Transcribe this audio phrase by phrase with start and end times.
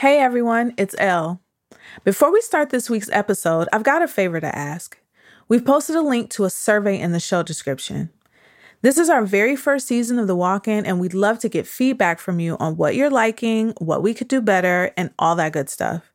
[0.00, 1.40] Hey everyone, it's Elle.
[2.04, 5.00] Before we start this week's episode, I've got a favor to ask.
[5.48, 8.10] We've posted a link to a survey in the show description.
[8.82, 11.66] This is our very first season of The Walk In, and we'd love to get
[11.66, 15.54] feedback from you on what you're liking, what we could do better, and all that
[15.54, 16.12] good stuff.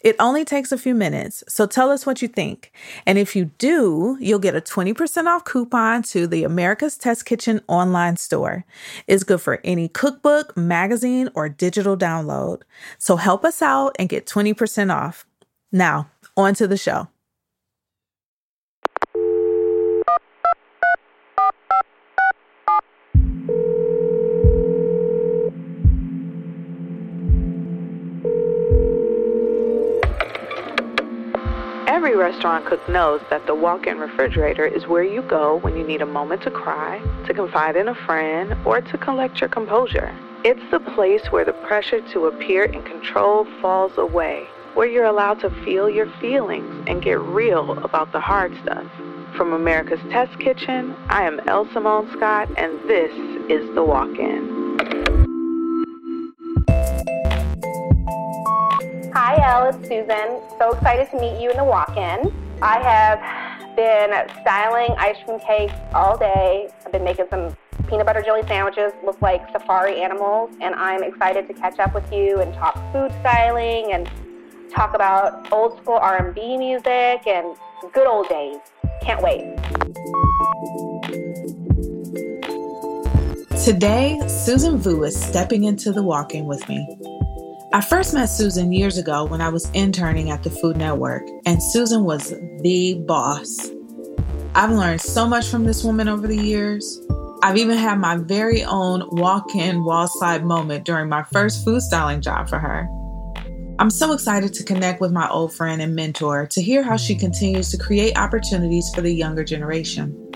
[0.00, 2.72] It only takes a few minutes, so tell us what you think.
[3.06, 7.60] And if you do, you'll get a 20% off coupon to the America's Test Kitchen
[7.66, 8.64] online store.
[9.06, 12.62] It's good for any cookbook, magazine, or digital download.
[12.98, 15.26] So help us out and get 20% off.
[15.72, 17.08] Now, on to the show.
[31.96, 35.82] Every restaurant cook knows that the walk in refrigerator is where you go when you
[35.82, 40.14] need a moment to cry, to confide in a friend, or to collect your composure.
[40.44, 45.40] It's the place where the pressure to appear in control falls away, where you're allowed
[45.40, 48.84] to feel your feelings and get real about the hard stuff.
[49.34, 53.10] From America's Test Kitchen, I am Elle Simone Scott, and this
[53.48, 55.25] is The Walk In.
[59.18, 59.68] Hi, Elle.
[59.68, 60.42] It's Susan.
[60.58, 62.30] So excited to meet you in the walk-in.
[62.60, 64.10] I have been
[64.42, 66.68] styling ice cream cakes all day.
[66.84, 67.56] I've been making some
[67.88, 72.12] peanut butter jelly sandwiches look like safari animals, and I'm excited to catch up with
[72.12, 74.06] you and talk food styling and
[74.70, 77.56] talk about old school R&B music and
[77.94, 78.58] good old days.
[79.00, 79.56] Can't wait.
[83.64, 87.05] Today, Susan Vu is stepping into the walk-in with me.
[87.76, 91.62] I first met Susan years ago when I was interning at the Food Network, and
[91.62, 92.30] Susan was
[92.62, 93.70] the boss.
[94.54, 96.98] I've learned so much from this woman over the years.
[97.42, 101.82] I've even had my very own walk in wall slide moment during my first food
[101.82, 102.88] styling job for her.
[103.78, 107.14] I'm so excited to connect with my old friend and mentor to hear how she
[107.14, 110.32] continues to create opportunities for the younger generation.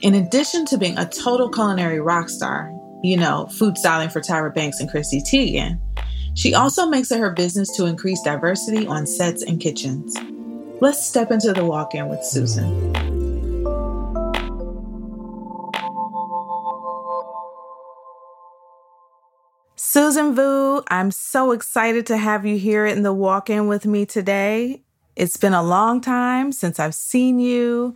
[0.00, 2.68] In addition to being a total culinary rock star,
[3.04, 5.78] you know, food styling for Tyra Banks and Chrissy Teigen,
[6.34, 10.16] she also makes it her business to increase diversity on sets and kitchens.
[10.80, 12.92] Let's step into the walk in with Susan.
[19.76, 24.06] Susan Vu, I'm so excited to have you here in the walk in with me
[24.06, 24.80] today.
[25.16, 27.94] It's been a long time since I've seen you.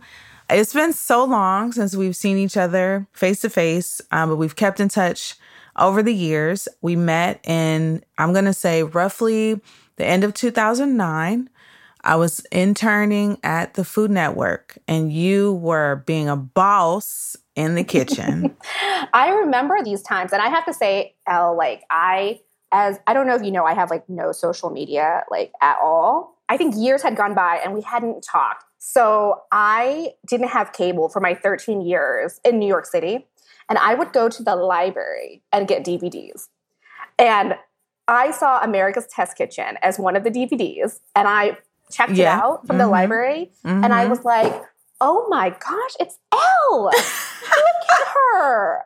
[0.49, 4.55] It's been so long since we've seen each other face to face, uh, but we've
[4.55, 5.35] kept in touch
[5.77, 6.67] over the years.
[6.81, 9.61] We met in, I'm going to say, roughly
[9.97, 11.49] the end of 2009.
[12.03, 17.83] I was interning at the Food Network, and you were being a boss in the
[17.83, 18.55] kitchen.
[19.13, 22.39] I remember these times, and I have to say, Elle, like I,
[22.71, 25.77] as I don't know if you know, I have like no social media like at
[25.81, 26.37] all.
[26.49, 28.63] I think years had gone by and we hadn't talked.
[28.77, 33.25] So I didn't have cable for my 13 years in New York City
[33.69, 36.47] and I would go to the library and get DVDs.
[37.19, 37.55] And
[38.07, 41.57] I saw America's Test Kitchen as one of the DVDs, and I
[41.91, 42.37] checked yeah.
[42.37, 42.85] it out from mm-hmm.
[42.85, 43.83] the library, mm-hmm.
[43.83, 44.11] and I mm-hmm.
[44.11, 44.53] was like,
[45.01, 46.83] "Oh my gosh, it's Elle!
[46.83, 48.83] Look at her!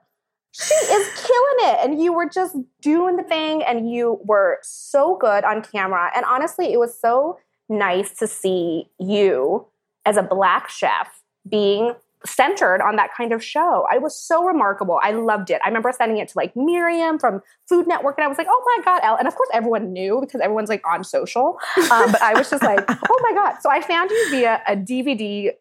[0.52, 5.18] She is killing it!" And you were just doing the thing, and you were so
[5.18, 6.12] good on camera.
[6.16, 7.38] And honestly, it was so
[7.70, 9.68] nice to see you
[10.06, 11.94] as a black chef being
[12.26, 13.86] centered on that kind of show.
[13.92, 15.00] I was so remarkable.
[15.02, 15.60] I loved it.
[15.64, 18.76] I remember sending it to like Miriam from Food Network, and I was like, "Oh
[18.78, 21.58] my god, Elle!" And of course, everyone knew because everyone's like on social.
[21.92, 24.76] Um, but I was just like, "Oh my god!" So I found you via a
[24.76, 25.52] DVD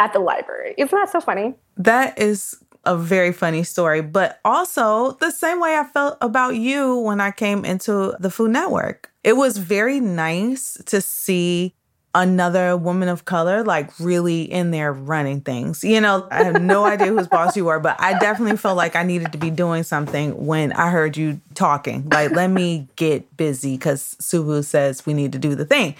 [0.00, 0.74] at the library.
[0.78, 1.54] Isn't that so funny?
[1.76, 6.98] That is a very funny story, but also the same way I felt about you
[6.98, 9.12] when I came into the Food Network.
[9.22, 11.74] It was very nice to see
[12.14, 15.82] another woman of color like really in there running things.
[15.82, 18.94] You know, I have no idea whose boss you were, but I definitely felt like
[18.94, 22.08] I needed to be doing something when I heard you talking.
[22.10, 25.94] Like, let me get busy because Suvu says we need to do the thing.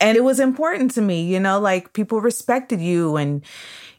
[0.00, 3.42] And it was important to me, you know, like people respected you and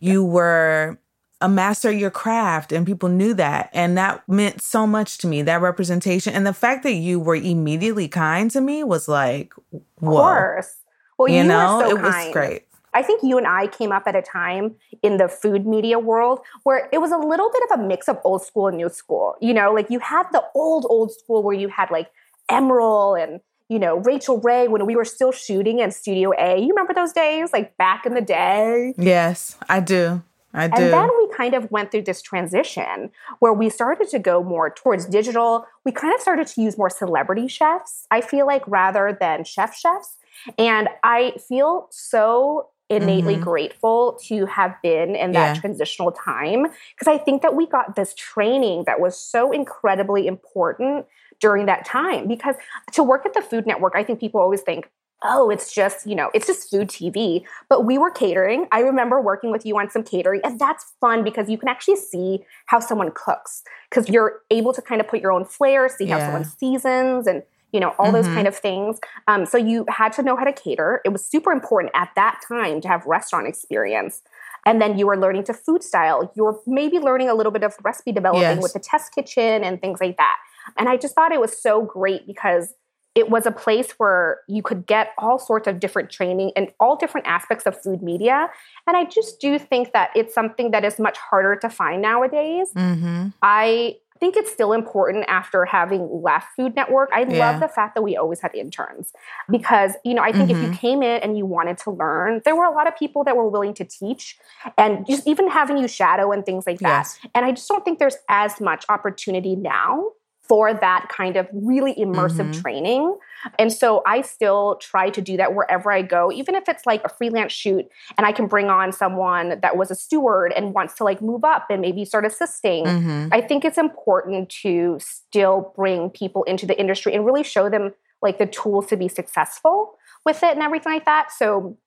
[0.01, 0.97] you were
[1.41, 5.27] a master of your craft and people knew that and that meant so much to
[5.27, 9.53] me that representation and the fact that you were immediately kind to me was like
[9.99, 10.11] whoa.
[10.11, 10.75] of course
[11.17, 12.63] well, you, you know, so it was great.
[12.95, 16.39] I think you and I came up at a time in the food media world
[16.63, 19.35] where it was a little bit of a mix of old school and new school.
[19.41, 22.09] You know, like you had the old, old school where you had like
[22.49, 26.57] Emeril and, you know, Rachael Ray when we were still shooting in Studio A.
[26.57, 28.93] You remember those days, like back in the day?
[28.97, 30.23] Yes, I do.
[30.53, 30.83] I do.
[30.83, 34.69] And then we kind of went through this transition where we started to go more
[34.69, 35.65] towards digital.
[35.83, 39.75] We kind of started to use more celebrity chefs, I feel like, rather than chef
[39.75, 40.15] chefs.
[40.57, 43.43] And I feel so innately mm-hmm.
[43.43, 45.59] grateful to have been in that yeah.
[45.59, 51.07] transitional time because I think that we got this training that was so incredibly important
[51.39, 52.55] during that time because
[52.93, 54.89] to work at the Food Network, I think people always think,
[55.23, 57.43] oh, it's just, you know, it's just food TV.
[57.69, 58.67] But we were catering.
[58.71, 61.95] I remember working with you on some catering, and that's fun because you can actually
[61.95, 66.05] see how someone cooks because you're able to kind of put your own flair, see
[66.05, 66.25] how yeah.
[66.25, 67.41] someone seasons and
[67.75, 68.15] you know, all mm-hmm.
[68.15, 68.99] those kind of things.
[69.27, 71.01] Um, so you had to know how to cater.
[71.03, 74.21] It was super important at that time to have restaurant experience.
[74.65, 76.31] And then you were learning to food style.
[76.35, 78.63] You were maybe learning a little bit of recipe developing yes.
[78.63, 80.37] with the test kitchen and things like that.
[80.77, 82.73] And I just thought it was so great because
[83.13, 86.95] it was a place where you could get all sorts of different training and all
[86.95, 88.49] different aspects of food media.
[88.87, 92.71] And I just do think that it's something that is much harder to find nowadays.
[92.73, 93.27] Mm-hmm.
[93.41, 97.09] I think it's still important after having left Food Network.
[97.13, 97.51] I yeah.
[97.51, 99.11] love the fact that we always had interns
[99.49, 100.51] because, you know, I think mm-hmm.
[100.51, 100.77] if you mm-hmm.
[100.77, 103.47] came in and you wanted to learn, there were a lot of people that were
[103.47, 104.37] willing to teach
[104.77, 107.17] and just even having you shadow and things like yes.
[107.17, 107.31] that.
[107.35, 110.11] And I just don't think there's as much opportunity now
[110.47, 112.61] for that kind of really immersive mm-hmm.
[112.61, 113.17] training.
[113.59, 117.03] And so I still try to do that wherever I go, even if it's like
[117.03, 117.85] a freelance shoot
[118.17, 121.43] and I can bring on someone that was a steward and wants to like move
[121.43, 122.85] up and maybe start assisting.
[122.85, 123.27] Mm-hmm.
[123.31, 127.93] I think it's important to still bring people into the industry and really show them
[128.21, 129.95] like the tools to be successful
[130.25, 131.31] with it and everything like that.
[131.31, 131.77] So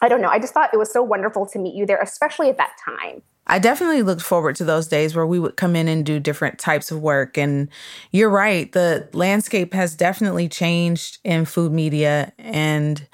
[0.00, 0.28] I don't know.
[0.28, 3.22] I just thought it was so wonderful to meet you there, especially at that time.
[3.48, 6.58] I definitely looked forward to those days where we would come in and do different
[6.58, 7.38] types of work.
[7.38, 7.68] And
[8.12, 13.06] you're right, the landscape has definitely changed in food media, and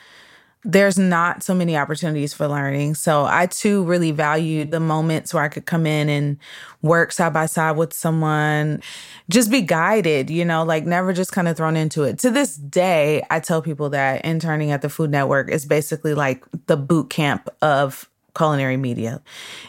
[0.64, 2.94] there's not so many opportunities for learning.
[2.94, 6.38] So I too really valued the moments where I could come in and
[6.80, 8.82] work side by side with someone,
[9.28, 12.18] just be guided, you know, like never just kind of thrown into it.
[12.20, 16.44] To this day, I tell people that interning at the Food Network is basically like
[16.66, 19.22] the boot camp of culinary media.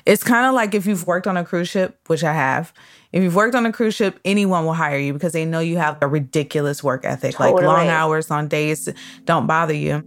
[0.06, 2.73] It's kind of like if you've worked on a cruise ship, which I have.
[3.12, 5.77] If you've worked on a cruise ship, anyone will hire you because they know you
[5.77, 7.35] have a ridiculous work ethic.
[7.35, 7.53] Totally.
[7.53, 8.89] Like long hours on days
[9.23, 10.03] don't bother you.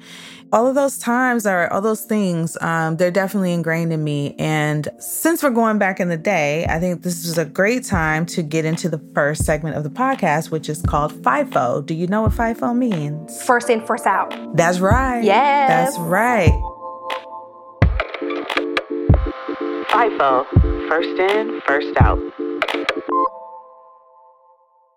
[0.53, 2.57] All of those times are all those things.
[2.61, 4.35] Um, they're definitely ingrained in me.
[4.39, 8.27] And since we're going back in the day, I think this is a great time
[8.27, 11.87] to get into the first segment of the podcast, which is called FIFO.
[11.87, 13.43] Do you know what FIFO means?
[13.43, 14.35] First in, first out.
[14.55, 15.23] That's right.
[15.23, 15.95] Yes.
[15.95, 16.53] That's right.
[19.89, 20.45] FIFO,
[20.89, 22.19] first in, first out.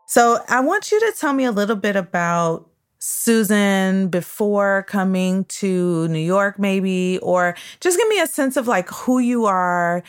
[0.06, 6.10] So I want you to tell me a little bit about Susan before coming to
[6.10, 10.04] New York, maybe, or just give me a sense of like who you are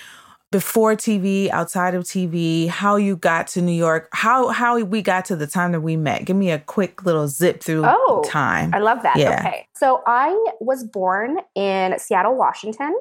[0.50, 5.24] before TV, outside of TV, how you got to New York, how how we got
[5.26, 6.24] to the time that we met.
[6.24, 8.74] Give me a quick little zip through oh, time.
[8.74, 9.16] I love that.
[9.16, 9.38] Yeah.
[9.38, 9.66] Okay.
[9.76, 12.94] So I was born in Seattle, Washington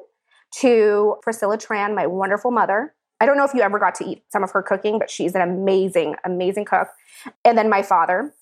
[0.60, 2.94] to Priscilla Tran, my wonderful mother.
[3.20, 5.34] I don't know if you ever got to eat some of her cooking, but she's
[5.34, 6.88] an amazing, amazing cook.
[7.44, 8.34] And then my father,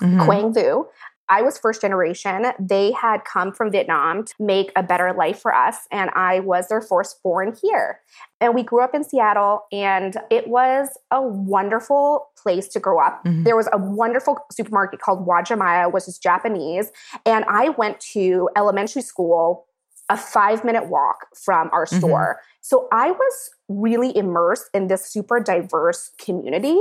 [0.00, 0.24] mm-hmm.
[0.24, 0.86] Quang Vu.
[1.32, 2.46] I was first generation.
[2.58, 6.66] They had come from Vietnam to make a better life for us, and I was
[6.66, 8.00] their first born here.
[8.40, 13.24] And we grew up in Seattle, and it was a wonderful place to grow up.
[13.24, 13.44] Mm-hmm.
[13.44, 16.90] There was a wonderful supermarket called Uwajimaya, which is Japanese.
[17.24, 19.66] And I went to elementary school
[20.10, 21.98] a five minute walk from our mm-hmm.
[21.98, 22.38] store.
[22.38, 22.46] Mm-hmm.
[22.60, 26.78] So I was really immersed in this super diverse community.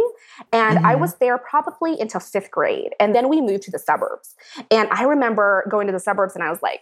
[0.52, 0.86] And mm-hmm.
[0.86, 2.94] I was there probably until fifth grade.
[3.00, 4.36] And then we moved to the suburbs.
[4.72, 6.82] And I remember going to the suburbs and I was like,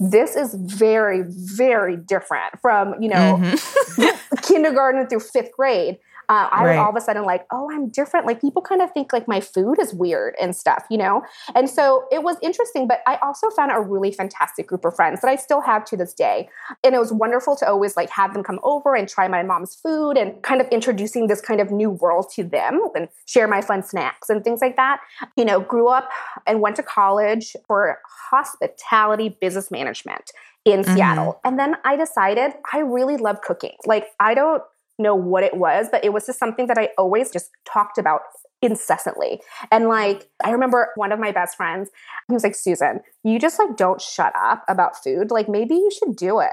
[0.00, 4.36] this is very, very different from, you know, mm-hmm.
[4.42, 5.98] kindergarten through fifth grade
[6.28, 6.76] uh, I right.
[6.76, 8.26] was all of a sudden like, oh, I'm different.
[8.26, 11.22] Like people kind of think like my food is weird and stuff, you know?
[11.54, 15.20] And so it was interesting, but I also found a really fantastic group of friends
[15.20, 16.48] that I still have to this day.
[16.84, 19.74] And it was wonderful to always like have them come over and try my mom's
[19.74, 23.60] food and kind of introducing this kind of new world to them and share my
[23.60, 25.00] fun snacks and things like that.
[25.36, 26.08] You know, grew up
[26.46, 27.98] and went to college for
[28.30, 30.30] hospitality business management
[30.64, 30.94] in mm-hmm.
[30.94, 31.40] Seattle.
[31.44, 33.74] And then I decided I really love cooking.
[33.86, 34.62] Like, I don't
[34.98, 38.20] know what it was, but it was just something that I always just talked about
[38.60, 39.40] incessantly.
[39.70, 41.90] And like, I remember one of my best friends,
[42.28, 45.30] he was like, Susan, you just like don't shut up about food.
[45.30, 46.52] Like, maybe you should do it.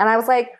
[0.00, 0.50] And I was like,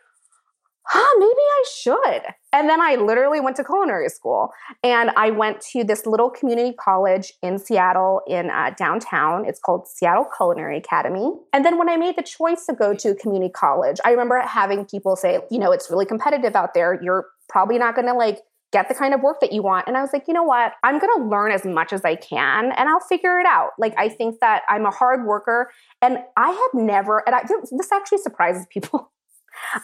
[0.85, 2.35] huh, maybe I should.
[2.53, 4.51] And then I literally went to culinary school
[4.83, 9.47] and I went to this little community college in Seattle in uh, downtown.
[9.47, 11.33] It's called Seattle Culinary Academy.
[11.53, 14.85] And then when I made the choice to go to community college, I remember having
[14.85, 17.01] people say, you know, it's really competitive out there.
[17.03, 18.41] You're probably not going to like
[18.73, 19.87] get the kind of work that you want.
[19.87, 20.73] And I was like, you know what?
[20.83, 23.71] I'm going to learn as much as I can and I'll figure it out.
[23.79, 27.93] Like, I think that I'm a hard worker and I had never, and I, this
[27.93, 29.11] actually surprises people.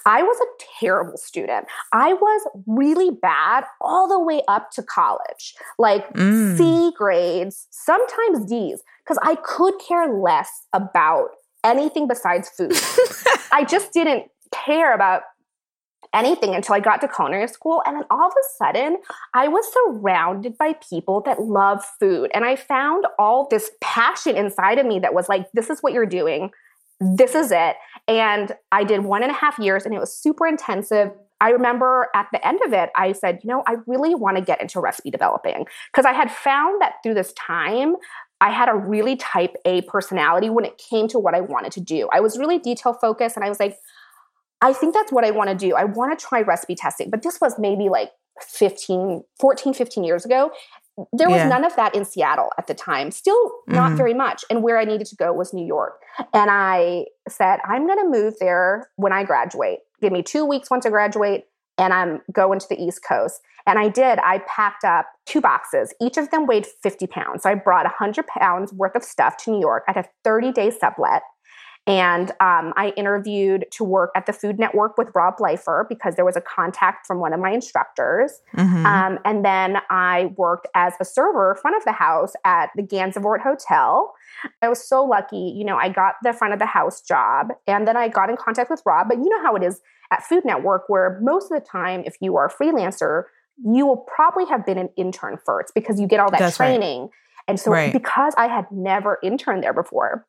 [0.06, 1.66] I was a terrible student.
[1.92, 6.56] I was really bad all the way up to college, like mm.
[6.56, 11.30] C grades, sometimes D's, because I could care less about
[11.64, 12.72] anything besides food.
[13.52, 15.22] I just didn't care about
[16.14, 17.82] anything until I got to culinary school.
[17.86, 18.98] And then all of a sudden,
[19.34, 22.30] I was surrounded by people that love food.
[22.34, 25.92] And I found all this passion inside of me that was like, this is what
[25.92, 26.50] you're doing
[27.00, 27.76] this is it.
[28.06, 31.10] And I did one and a half years and it was super intensive.
[31.40, 34.42] I remember at the end of it, I said, you know, I really want to
[34.42, 37.94] get into recipe developing because I had found that through this time,
[38.40, 41.80] I had a really type A personality when it came to what I wanted to
[41.80, 42.08] do.
[42.12, 43.76] I was really detail focused and I was like,
[44.60, 45.76] I think that's what I want to do.
[45.76, 47.10] I want to try recipe testing.
[47.10, 50.50] But this was maybe like 15, 14, 15 years ago
[51.12, 51.48] there was yeah.
[51.48, 53.96] none of that in Seattle at the time, still not mm-hmm.
[53.96, 54.44] very much.
[54.50, 56.00] And where I needed to go was New York.
[56.32, 59.80] And I said, I'm going to move there when I graduate.
[60.00, 61.44] Give me two weeks once I graduate,
[61.76, 63.40] and I'm going to the East Coast.
[63.66, 64.18] And I did.
[64.20, 65.92] I packed up two boxes.
[66.00, 67.42] Each of them weighed 50 pounds.
[67.42, 69.84] So I brought 100 pounds worth of stuff to New York.
[69.86, 71.22] I had a 30 day sublet.
[71.88, 76.24] And um, I interviewed to work at the Food Network with Rob Bleifer because there
[76.24, 78.42] was a contact from one of my instructors.
[78.54, 78.84] Mm-hmm.
[78.84, 83.40] Um, and then I worked as a server front of the house at the Gansevoort
[83.40, 84.14] Hotel.
[84.60, 87.88] I was so lucky, you know, I got the front of the house job and
[87.88, 89.08] then I got in contact with Rob.
[89.08, 89.80] But you know how it is
[90.10, 93.24] at Food Network, where most of the time, if you are a freelancer,
[93.64, 97.02] you will probably have been an intern first because you get all that That's training.
[97.02, 97.10] Right.
[97.48, 97.92] And so, right.
[97.92, 100.26] because I had never interned there before,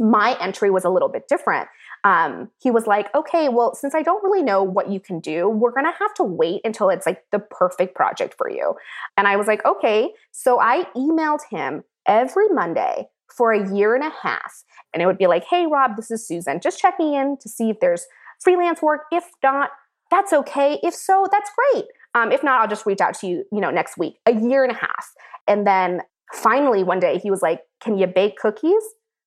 [0.00, 1.68] my entry was a little bit different.
[2.04, 5.48] Um, he was like, okay, well, since I don't really know what you can do,
[5.48, 8.74] we're going to have to wait until it's like the perfect project for you.
[9.16, 10.10] And I was like, okay.
[10.30, 14.64] So I emailed him every Monday for a year and a half.
[14.92, 17.70] And it would be like, hey, Rob, this is Susan, just checking in to see
[17.70, 18.06] if there's
[18.40, 19.02] freelance work.
[19.10, 19.70] If not,
[20.10, 20.78] that's okay.
[20.82, 21.86] If so, that's great.
[22.14, 24.18] Um, if not, I'll just reach out to you, you know, next week.
[24.26, 25.12] A year and a half.
[25.48, 28.82] And then finally one day he was like, can you bake cookies?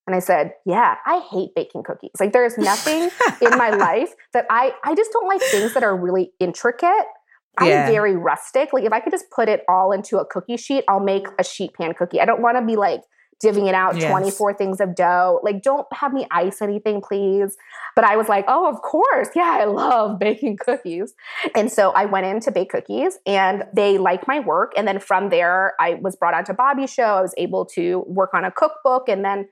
[0.08, 2.12] And I said, Yeah, I hate baking cookies.
[2.20, 3.10] Like there is nothing
[3.42, 7.06] in my life that I I just don't like things that are really intricate.
[7.60, 7.90] I'm yeah.
[7.90, 8.72] very rustic.
[8.72, 11.44] Like if I could just put it all into a cookie sheet, I'll make a
[11.44, 12.22] sheet pan cookie.
[12.22, 13.02] I don't want to be like
[13.44, 14.10] divvying it out yes.
[14.10, 15.40] 24 things of dough.
[15.44, 17.58] Like don't have me ice anything, please.
[17.96, 19.30] But I was like, oh, of course.
[19.36, 21.14] Yeah, I love baking cookies.
[21.56, 24.74] And so I went in to bake cookies and they liked my work.
[24.78, 27.04] And then from there, I was brought on to Bobby's show.
[27.04, 29.50] I was able to work on a cookbook and then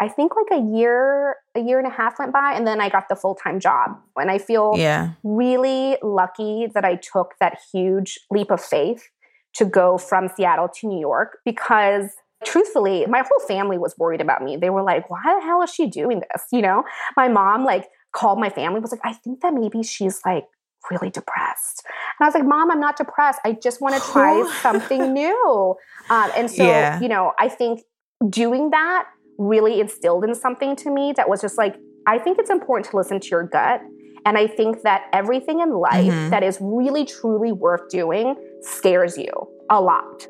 [0.00, 2.88] I think like a year, a year and a half went by, and then I
[2.88, 3.98] got the full time job.
[4.16, 5.12] And I feel yeah.
[5.22, 9.08] really lucky that I took that huge leap of faith
[9.54, 12.10] to go from Seattle to New York because
[12.44, 14.56] truthfully, my whole family was worried about me.
[14.56, 16.44] They were like, why the hell is she doing this?
[16.52, 16.84] You know,
[17.16, 20.44] my mom like called my family, was like, I think that maybe she's like
[20.90, 21.84] really depressed.
[22.18, 23.40] And I was like, Mom, I'm not depressed.
[23.44, 25.76] I just want to try something new.
[26.10, 27.00] Um, and so, yeah.
[27.00, 27.82] you know, I think
[28.28, 29.06] doing that
[29.38, 31.76] really instilled in something to me that was just like,
[32.06, 33.80] I think it's important to listen to your gut.
[34.24, 36.30] And I think that everything in life mm-hmm.
[36.30, 39.30] that is really, truly worth doing scares you
[39.70, 40.26] a lot.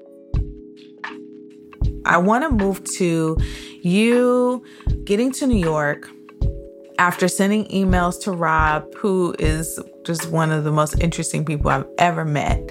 [2.05, 3.37] I want to move to
[3.83, 4.65] you
[5.05, 6.09] getting to New York
[6.99, 11.87] after sending emails to Rob, who is just one of the most interesting people I've
[11.99, 12.71] ever met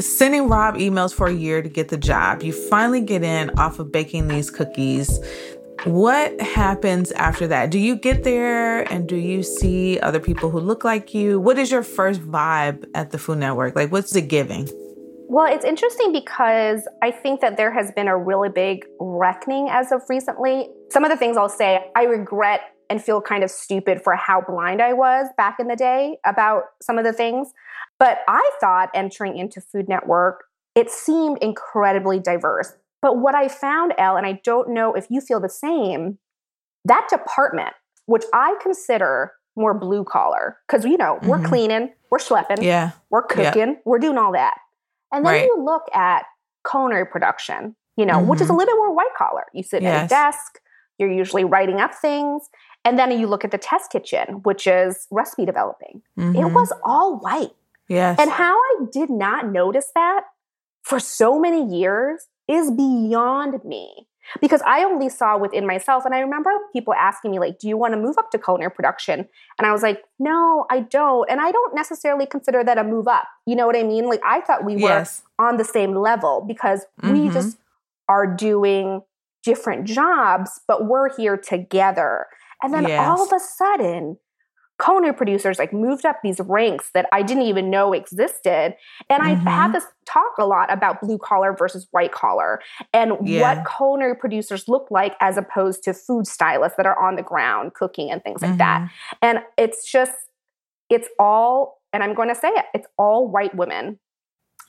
[0.00, 2.42] sending Rob emails for a year to get the job.
[2.42, 5.18] You finally get in off of baking these cookies.
[5.84, 7.70] What happens after that?
[7.70, 11.38] Do you get there and do you see other people who look like you?
[11.38, 13.76] What is your first vibe at the Food Network?
[13.76, 14.68] Like, what's it giving?
[15.30, 19.92] Well, it's interesting because I think that there has been a really big reckoning as
[19.92, 20.70] of recently.
[20.90, 24.40] Some of the things I'll say, I regret and feel kind of stupid for how
[24.40, 27.52] blind I was back in the day about some of the things.
[27.98, 32.76] But I thought entering into Food Network, it seemed incredibly diverse.
[33.02, 36.18] But what I found, Elle, and I don't know if you feel the same,
[36.84, 37.74] that department,
[38.06, 41.28] which I consider more blue collar, because you know, mm-hmm.
[41.28, 42.92] we're cleaning, we're schlepping, yeah.
[43.10, 43.74] we're cooking, yeah.
[43.84, 44.54] we're doing all that.
[45.12, 45.44] And then right.
[45.44, 46.24] you look at
[46.68, 48.28] culinary production, you know, mm-hmm.
[48.28, 48.58] which is a mm-hmm.
[48.58, 49.44] little bit more white collar.
[49.52, 50.00] You sit yes.
[50.00, 50.60] at a desk,
[50.98, 52.48] you're usually writing up things.
[52.84, 56.02] And then you look at the test kitchen, which is recipe developing.
[56.18, 56.36] Mm-hmm.
[56.36, 57.50] It was all white.
[57.88, 58.18] Yes.
[58.20, 60.22] And how I did not notice that
[60.82, 64.06] for so many years is beyond me
[64.40, 66.04] because I only saw within myself.
[66.04, 68.70] And I remember people asking me, like, do you want to move up to culinary
[68.70, 69.26] production?
[69.58, 71.30] And I was like, no, I don't.
[71.30, 73.24] And I don't necessarily consider that a move up.
[73.46, 74.06] You know what I mean?
[74.08, 75.22] Like, I thought we Yes.
[75.38, 77.32] were on the same level because we Mhm.
[77.32, 77.58] just
[78.08, 79.02] are doing
[79.42, 82.26] different jobs, but we're here together.
[82.62, 83.00] And then Yes.
[83.00, 84.18] all of a sudden,
[84.82, 88.76] culinary producers like moved up these ranks that I didn't even know existed.
[89.10, 89.48] And I've Mhm.
[89.48, 92.60] had this talk a lot about blue collar versus white collar
[92.92, 93.40] and Yeah.
[93.40, 97.74] what culinary producers look like as opposed to food stylists that are on the ground
[97.74, 98.82] cooking and things like that.
[98.82, 98.90] Mhm.
[99.22, 100.12] And it's just,
[100.88, 103.98] it's all, and I'm going to say it, it's all white women.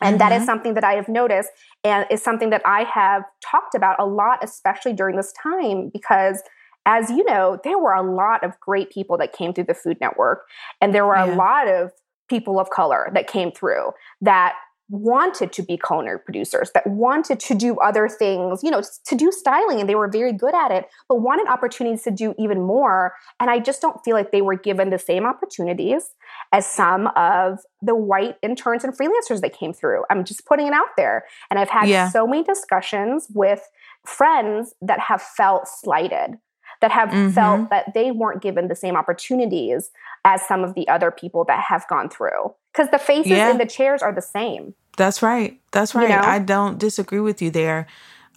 [0.01, 0.45] And that is Mhm.
[0.45, 1.51] something that I have noticed
[1.83, 6.41] and is something that I have talked about a lot, especially during this time, because
[6.85, 9.97] as you know, there were a lot of great people that came through the Food
[10.01, 10.47] Network,
[10.81, 11.91] and there were a lot of
[12.29, 14.53] people of color that came through that
[14.91, 19.31] wanted to be culinary producers, that wanted to do other things, you know, to do
[19.31, 23.13] styling, and they were very good at it, but wanted opportunities to do even more.
[23.39, 26.09] And I just don't feel like they were given the same opportunities
[26.51, 30.05] as some of the white interns and freelancers that came through.
[30.09, 31.25] I'm just putting it out there.
[31.51, 32.09] And I've had Yeah.
[32.09, 33.69] so many discussions with
[34.07, 36.39] friends that have felt slighted,
[36.81, 37.33] that have Mhm.
[37.33, 39.91] felt that they weren't given the same opportunities
[40.25, 42.53] as some of the other people that have gone through.
[42.73, 43.49] Because the faces Yeah.
[43.51, 44.73] in the chairs are the same.
[44.97, 45.59] That's right.
[45.71, 46.09] That's You right.
[46.09, 46.21] know?
[46.21, 47.87] I don't disagree with you there.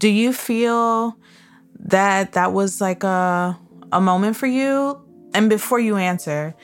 [0.01, 1.17] Do you feel
[1.79, 3.59] that that was like a
[3.93, 4.99] a moment for you?
[5.35, 6.55] And before you answer,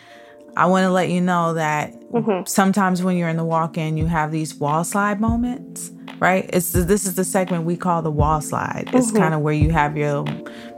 [0.58, 2.48] I want to let you know that Mhm.
[2.48, 6.50] sometimes when you're in the walk-in, you have these wall slide moments, right?
[6.52, 8.90] It's this is the segment we call the wall slide.
[8.92, 9.16] It's Mhm.
[9.18, 10.24] kind of where you have your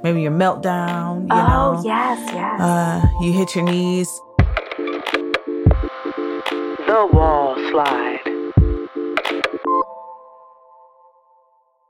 [0.04, 1.82] maybe your meltdown, you oh, know.
[1.82, 2.60] yes, yes.
[2.60, 4.20] Uh, you hit your knees.
[6.86, 8.20] The wall slide.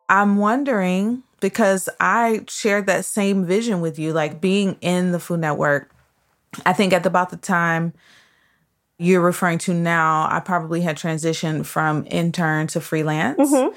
[0.08, 5.40] I'm wondering because I shared that same vision with you, like being in the Food
[5.40, 5.90] Network.
[6.66, 7.92] I think at about the time
[8.98, 13.74] you're referring to now, I probably had transitioned from intern to freelance Mhm.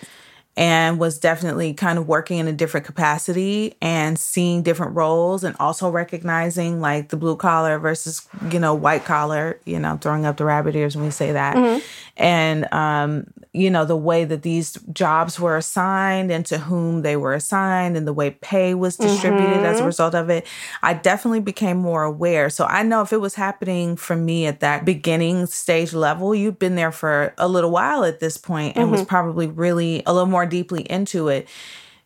[0.55, 5.55] And was definitely kind of working in a different capacity and seeing different roles and
[5.59, 10.37] also recognizing like the blue collar versus, you know, white collar, you know, throwing up
[10.37, 11.55] the rabbit ears when we say that.
[11.55, 11.83] Mm-hmm.
[12.15, 17.15] And, um, you know, the way that these jobs were assigned and to whom they
[17.15, 19.87] were assigned and the way pay was distributed as a mm-hmm.
[19.87, 20.45] result of it,
[20.83, 22.51] I definitely became more aware.
[22.51, 26.59] So I know if it was happening for me at that beginning stage level, you've
[26.59, 29.09] been there for a little while at this point and was mm-hmm.
[29.09, 31.47] probably really a little more deeply into it.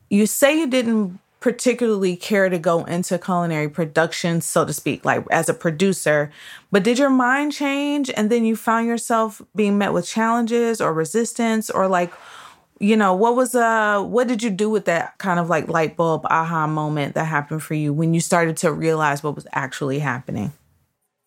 [0.09, 5.23] You say you didn't particularly care to go into culinary production, so to speak, like
[5.29, 6.31] as a producer,
[6.71, 10.93] but did your mind change and then you found yourself being met with challenges or
[10.93, 12.11] resistance or like
[12.79, 15.97] you know what was uh what did you do with that kind of like light
[15.97, 19.97] bulb aha moment that happened for you when you started to realize what was actually
[19.97, 20.51] happening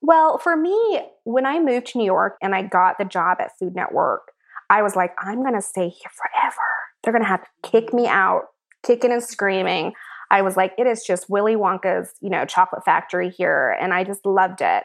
[0.01, 3.59] Well, for me, when I moved to New York and I got the job at
[3.59, 4.33] Food Network,
[4.71, 6.57] I was like, I'm going to stay here forever.
[7.03, 8.45] They're going to have to kick me out,
[8.85, 9.93] kicking and screaming.
[10.31, 13.77] I was like, it is just Willy Wonka's, you know, chocolate factory here.
[13.81, 14.85] And I just loved it.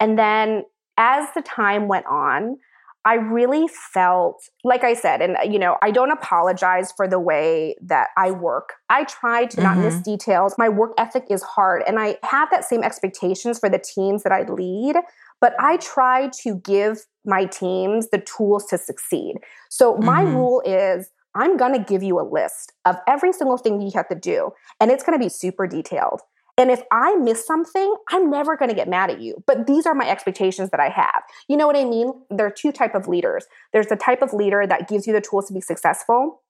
[0.00, 0.64] And then
[0.98, 2.58] as the time went on,
[3.04, 7.74] I really felt, like I said, and you know, I don't apologize for the way
[7.82, 8.74] that I work.
[8.90, 10.04] I try to not miss Mhm.
[10.04, 10.54] details.
[10.56, 14.30] My work ethic is hard, and I have that same expectations for the teams that
[14.30, 14.96] I lead.
[15.40, 19.38] But I try to give my teams the tools to succeed.
[19.68, 20.34] So my Mhm.
[20.34, 24.08] rule is I'm going to give you a list of every single thing you have
[24.08, 26.20] to do, and it's going to be super detailed.
[26.58, 29.42] And if I miss something, I'm never going to get mad at you.
[29.46, 31.22] But these are my expectations that I have.
[31.48, 32.12] You know what I mean?
[32.30, 33.46] There are two type of leaders.
[33.72, 36.42] There's the type of leader that gives you the tools to be successful,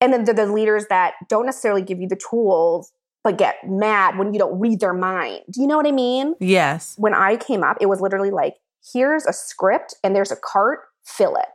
[0.00, 3.56] and then there are the leaders that don't necessarily give you the tools but get
[3.68, 5.40] mad when you don't read their mind.
[5.50, 6.34] Do you know what I mean?
[6.40, 8.56] yes When I came up, it was literally like,
[8.92, 11.46] here's a script and there's a cart, fill it.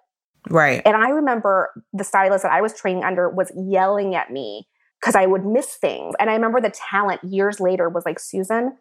[0.49, 4.67] Right And I remember the stylist that I was training under was yelling at me
[4.99, 6.15] because I would miss things.
[6.19, 8.77] And I remember the talent years later was like, Susan,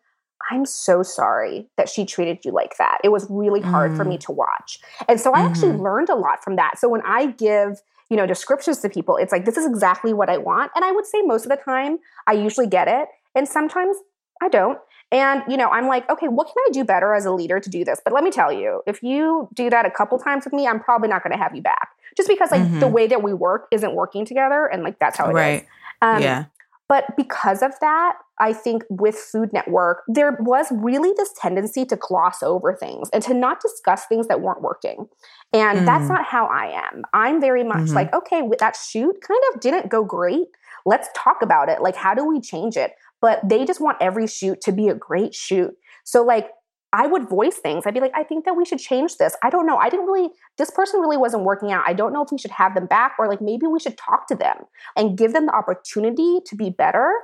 [0.50, 2.98] I'm so sorry that she treated you like that.
[3.02, 4.78] It was really hard for me to watch.
[5.08, 5.80] And so I actually Mhm.
[5.80, 6.78] learned a lot from that.
[6.78, 10.28] So when I give, you know, descriptions to people, it's like, this is exactly what
[10.28, 10.70] I want.
[10.74, 13.08] And I would say most of the time, I usually get it.
[13.34, 13.96] And sometimes
[14.42, 14.78] I don't.
[15.14, 17.70] And, you know, I'm like, okay, what can I do better as a leader to
[17.70, 18.00] do this?
[18.04, 20.80] But let me tell you, if you do that a couple times with me, I'm
[20.80, 21.90] probably not going to have you back.
[22.16, 22.92] Just because, like, the Mhm.
[22.92, 24.66] way that we work isn't working together.
[24.66, 25.34] And, like, that's how it is.
[25.34, 25.66] right
[26.02, 26.44] Um, yeah
[26.88, 31.96] But because of that, I think with Food Network, there was really this tendency to
[31.96, 35.08] gloss over things and to not discuss things that weren't working.
[35.52, 35.86] And mm.
[35.86, 37.04] that's not how I am.
[37.14, 37.94] I'm very much mm-hmm.
[37.94, 40.48] like, okay, that shoot kind of didn't go great.
[40.84, 41.80] Let's talk about it.
[41.80, 42.92] Like, how do we change it?
[43.24, 45.72] But they just want every shoot to be a great shoot.
[46.04, 46.50] So, like,
[46.92, 47.84] I would voice things.
[47.86, 49.34] I'd be like, I think that we should change this.
[49.42, 49.78] I don't know.
[49.78, 51.84] I didn't really, this person really wasn't working out.
[51.86, 54.28] I don't know if we should have them back or like maybe we should talk
[54.28, 54.58] to them
[54.94, 57.14] and give them the opportunity to be better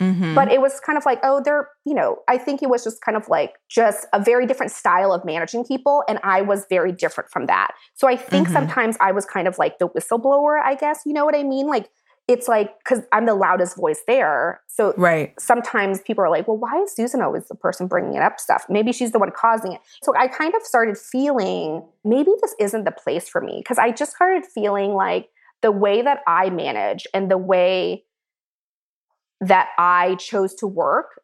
[0.00, 0.34] Mm-hmm.
[0.34, 3.00] But it was kind of like, oh, they're, you know, I think it was just
[3.00, 6.04] kind of like just a very different style of managing people.
[6.08, 7.72] And I was very different from that.
[7.94, 8.54] So I think mm-hmm.
[8.54, 11.02] sometimes I was kind of like the whistleblower, I guess.
[11.04, 11.66] You know what I mean?
[11.66, 11.90] Like,
[12.28, 14.60] it's like, because I'm the loudest voice there.
[14.66, 15.32] So right.
[15.40, 18.66] sometimes people are like, well, why is Susan always the person bringing it up stuff?
[18.68, 19.80] Maybe she's the one causing it.
[20.02, 23.92] So I kind of started feeling maybe this isn't the place for me because I
[23.92, 25.30] just started feeling like
[25.62, 28.04] the way that I manage and the way
[29.40, 31.22] that I chose to work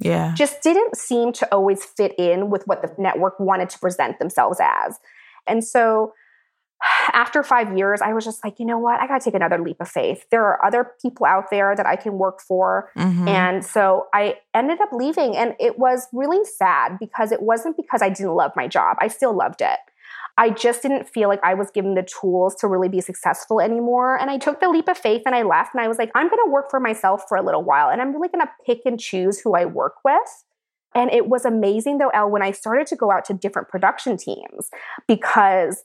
[0.00, 0.34] yeah.
[0.34, 4.58] just didn't seem to always fit in with what the network wanted to present themselves
[4.60, 4.98] as.
[5.46, 6.14] And so
[7.12, 9.00] after five years, I was just like, you know what?
[9.00, 10.26] I got to take another leap of faith.
[10.30, 12.90] There are other people out there that I can work for.
[12.96, 13.28] Mm-hmm.
[13.28, 15.36] And so I ended up leaving.
[15.36, 19.08] And it was really sad because it wasn't because I didn't love my job, I
[19.08, 19.78] still loved it.
[20.38, 24.18] I just didn't feel like I was given the tools to really be successful anymore.
[24.18, 26.28] And I took the leap of faith and I left and I was like, I'm
[26.28, 28.80] going to work for myself for a little while and I'm really going to pick
[28.86, 30.44] and choose who I work with.
[30.94, 34.16] And it was amazing though, Elle, when I started to go out to different production
[34.16, 34.70] teams
[35.06, 35.84] because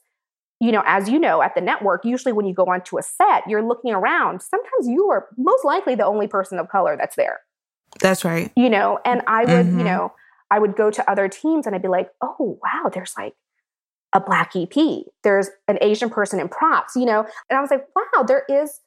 [0.60, 3.44] you know, as you know, at the network, usually when you go onto a set,
[3.48, 4.42] you're looking around.
[4.42, 7.42] Sometimes you are most likely the only person of color that's there.
[8.02, 8.52] That's right.
[8.56, 9.80] You know, and I would, mm-hmm.
[9.80, 10.14] you know,
[10.50, 13.36] I would go to other teams and I'd be like, oh, wow, there's like
[14.14, 15.06] a black EP.
[15.24, 17.26] There's an Asian person in props, you know?
[17.50, 18.80] And I was like, wow, there is,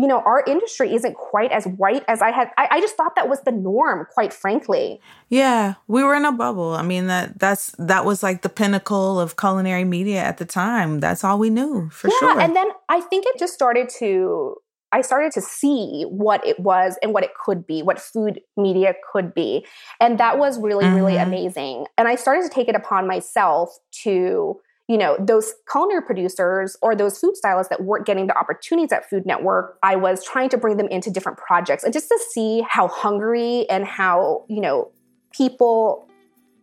[0.00, 2.50] you know, our industry isn't quite as white as I had.
[2.56, 4.98] I, I, just thought that was the norm, quite frankly.
[5.28, 6.72] Yeah, we were in a bubble.
[6.72, 11.00] I mean, that that's that was like the pinnacle of culinary media at the time.
[11.00, 12.40] That's all we knew for yeah, sure.
[12.40, 14.56] And then I think it just started to
[14.90, 18.94] I started to see what it was and what it could be, what food media
[19.12, 19.66] could be.
[20.00, 20.96] And that was really, mm-hmm.
[20.96, 21.86] really amazing.
[21.98, 26.96] And I started to take it upon myself to, you know, those culinary producers or
[26.96, 30.56] those food stylists that weren't getting the opportunities at Food Network, I was trying to
[30.56, 34.90] bring them into different projects and just to see how hungry and how, you know,
[35.32, 36.08] people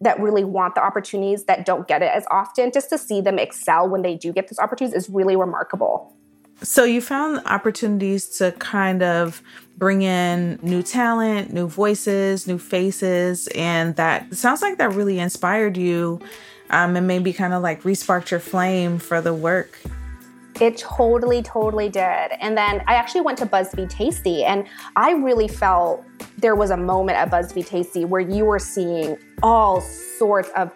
[0.01, 3.39] that really want the opportunities that don't get it as often, just to see them
[3.39, 6.13] excel when they do get those opportunities is really remarkable.
[6.61, 9.41] So you found opportunities to kind of
[9.77, 15.77] bring in new talent, new voices, new faces, and that sounds like that really inspired
[15.77, 16.19] you
[16.69, 19.79] um, and maybe kind of like resparked your flame for the work.
[20.59, 22.01] It totally, totally did.
[22.01, 26.03] And then I actually went to BuzzFeed Tasty, and I really felt
[26.39, 30.71] there was a moment at BuzzFeed Tasty where you were seeing all sorts of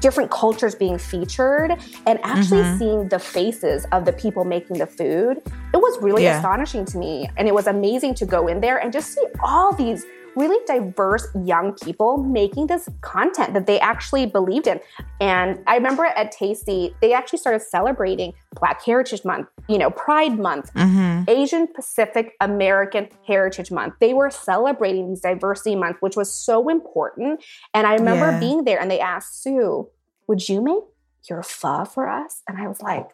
[0.00, 1.72] different cultures being featured
[2.06, 2.78] and actually mm-hmm.
[2.78, 5.38] seeing the faces of the people making the food,
[5.72, 6.36] it was really yeah.
[6.36, 7.28] astonishing to me.
[7.36, 10.04] And it was amazing to go in there and just see all these
[10.36, 14.80] really diverse young people making this content that they actually believed in.
[15.20, 20.38] And I remember at Tasty, they actually started celebrating Black Heritage Month, you know, Pride
[20.38, 21.28] Month, mm-hmm.
[21.28, 23.94] Asian Pacific American Heritage Month.
[24.00, 27.44] They were celebrating these diversity months, which was so important.
[27.72, 28.40] And I remember yeah.
[28.40, 29.88] being there and they asked Sue,
[30.26, 30.84] would you make
[31.28, 32.42] your pho for us?
[32.48, 33.08] And I was like,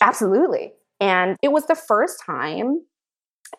[0.00, 0.72] absolutely.
[1.00, 2.82] And it was the first time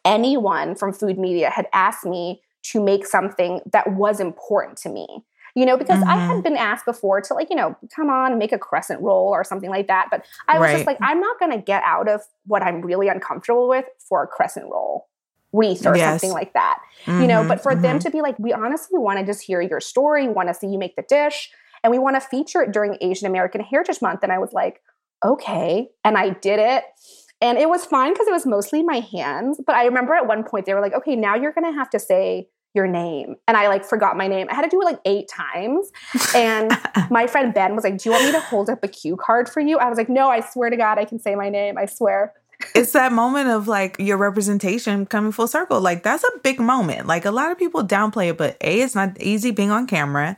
[0.03, 5.23] anyone from food media had asked me to make something that was important to me
[5.55, 6.09] you know, because mm-hmm.
[6.09, 6.41] I had mm-hmm.
[6.41, 9.69] been asked before to like, you know, come on, make a crescent roll or something
[9.69, 10.09] like that.
[10.11, 10.73] But I was right.
[10.73, 14.21] just like, I'm not going to get out of what I'm really uncomfortable with for
[14.21, 15.07] a crescent roll
[15.53, 16.09] wreath or yes.
[16.09, 17.21] something like that, mm-hmm.
[17.21, 17.47] you know.
[17.47, 17.81] But for mm-hmm.
[17.83, 20.67] them to be like, we honestly want to just hear your story, want to see
[20.67, 21.49] you make the dish,
[21.83, 24.23] and we want to feature it during Asian American Heritage Month.
[24.23, 24.81] And I was like,
[25.23, 25.87] okay.
[26.03, 26.83] And I did it.
[27.41, 29.61] And it was fine because it was mostly my hands.
[29.65, 31.89] But I remember at one point they were like, okay, now you're going to have
[31.91, 33.35] to say your name.
[33.47, 34.47] And I like forgot my name.
[34.49, 35.91] I had to do it like eight times.
[36.35, 36.71] And
[37.09, 39.49] my friend Ben was like, Do you want me to hold up a cue card
[39.49, 39.77] for you?
[39.77, 41.77] I was like, No, I swear to God, I can say my name.
[41.77, 42.33] I swear
[42.73, 45.81] it's that moment of like your representation coming full circle.
[45.81, 47.07] Like that's a big moment.
[47.07, 50.37] Like a lot of people downplay it, but A, it's not easy being on camera.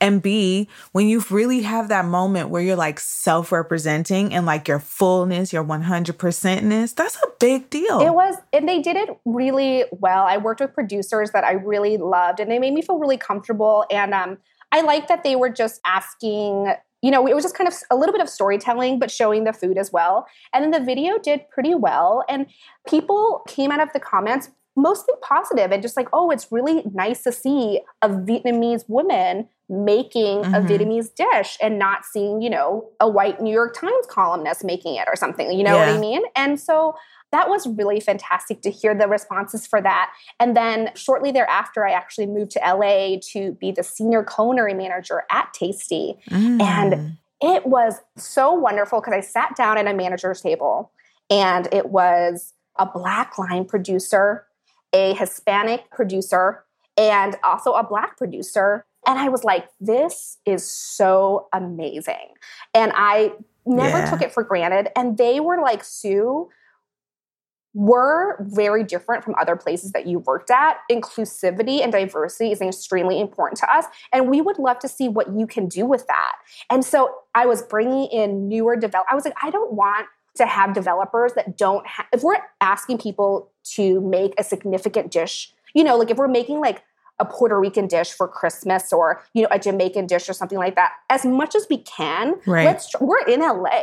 [0.00, 4.68] And B, when you really have that moment where you're like self representing and like
[4.68, 8.00] your fullness, your 100%ness, that's a big deal.
[8.00, 10.24] It was, and they did it really well.
[10.24, 13.84] I worked with producers that I really loved and they made me feel really comfortable.
[13.90, 14.38] And um,
[14.72, 17.96] I like that they were just asking you know, it was just kind of a
[17.96, 20.26] little bit of storytelling, but showing the food as well.
[20.52, 22.24] And then the video did pretty well.
[22.28, 22.46] And
[22.88, 27.22] people came out of the comments mostly positive and just like, oh, it's really nice
[27.22, 30.54] to see a Vietnamese woman making mm-hmm.
[30.54, 34.96] a Vietnamese dish and not seeing, you know, a white New York Times columnist making
[34.96, 35.50] it or something.
[35.52, 35.86] You know yeah.
[35.86, 36.22] what I mean?
[36.34, 36.94] And so
[37.32, 40.12] that was really fantastic to hear the responses for that.
[40.38, 45.22] And then shortly thereafter, I actually moved to LA to be the senior culinary manager
[45.30, 46.16] at Tasty.
[46.30, 46.60] Mm.
[46.60, 50.92] And it was so wonderful because I sat down at a manager's table
[51.30, 54.46] and it was a black line producer,
[54.92, 56.64] a Hispanic producer,
[56.96, 58.84] and also a black producer.
[59.06, 62.34] And I was like, this is so amazing.
[62.74, 63.32] And I
[63.64, 64.10] never yeah.
[64.10, 64.90] took it for granted.
[64.96, 66.50] And they were like, Sue,
[67.72, 70.78] we're very different from other places that you worked at.
[70.90, 73.84] Inclusivity and diversity is extremely important to us.
[74.12, 76.32] And we would love to see what you can do with that.
[76.68, 79.06] And so I was bringing in newer develop.
[79.10, 80.06] I was like, I don't want
[80.36, 85.52] to have developers that don't have, if we're asking people to make a significant dish,
[85.74, 86.82] you know, like if we're making like
[87.18, 90.74] a Puerto Rican dish for Christmas or, you know, a Jamaican dish or something like
[90.76, 92.64] that, as much as we can, right.
[92.64, 93.82] let's, we're in LA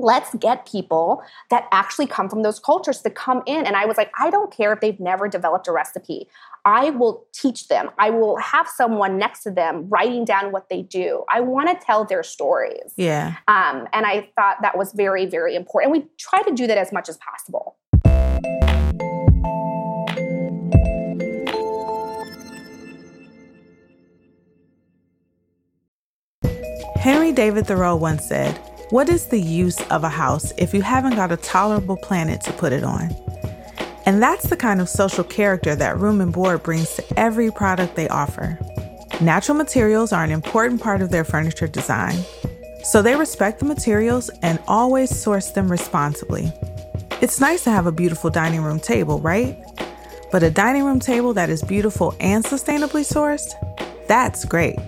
[0.00, 3.66] let's get people that actually come from those cultures to come in.
[3.66, 6.28] And I was like, I don't care if they've never developed a recipe.
[6.64, 7.90] I will teach them.
[7.98, 11.24] I will have someone next to them writing down what they do.
[11.28, 12.92] I want to tell their stories.
[12.96, 13.36] Yeah.
[13.48, 15.94] Um, and I thought that was very, very important.
[15.94, 17.76] And we try to do that as much as possible.
[26.96, 28.60] Henry David Thoreau once said,
[28.90, 32.52] what is the use of a house if you haven't got a tolerable planet to
[32.52, 33.14] put it on?
[34.04, 37.94] And that's the kind of social character that Room and Board brings to every product
[37.94, 38.58] they offer.
[39.20, 42.18] Natural materials are an important part of their furniture design,
[42.82, 46.52] so they respect the materials and always source them responsibly.
[47.20, 49.56] It's nice to have a beautiful dining room table, right?
[50.32, 53.52] But a dining room table that is beautiful and sustainably sourced?
[54.08, 54.78] That's great.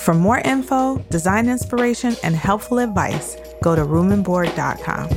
[0.00, 5.10] For more info, design inspiration, and helpful advice, go to roomandboard.com.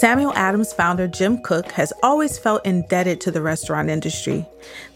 [0.00, 4.44] Samuel Adams founder Jim Koch has always felt indebted to the restaurant industry.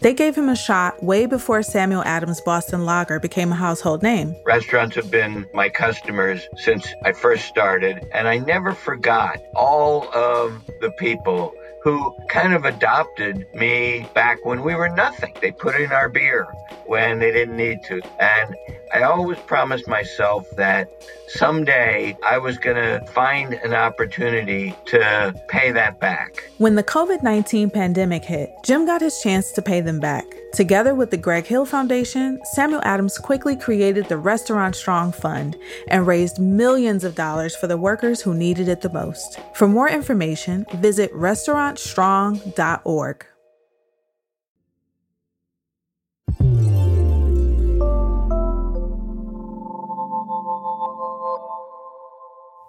[0.01, 4.35] They gave him a shot way before Samuel Adams Boston Lager became a household name.
[4.45, 10.61] Restaurants have been my customers since I first started, and I never forgot all of
[10.81, 15.33] the people who kind of adopted me back when we were nothing.
[15.41, 16.47] They put in our beer
[16.85, 18.01] when they didn't need to.
[18.19, 18.55] And
[18.93, 20.91] I always promised myself that
[21.27, 26.49] someday I was going to find an opportunity to pay that back.
[26.57, 30.25] When the COVID 19 pandemic hit, Jim got his chance to pay them back.
[30.53, 35.55] Together with the Greg Hill Foundation, Samuel Adams quickly created the Restaurant Strong Fund
[35.87, 39.39] and raised millions of dollars for the workers who needed it the most.
[39.53, 43.25] For more information, visit restaurantstrong.org.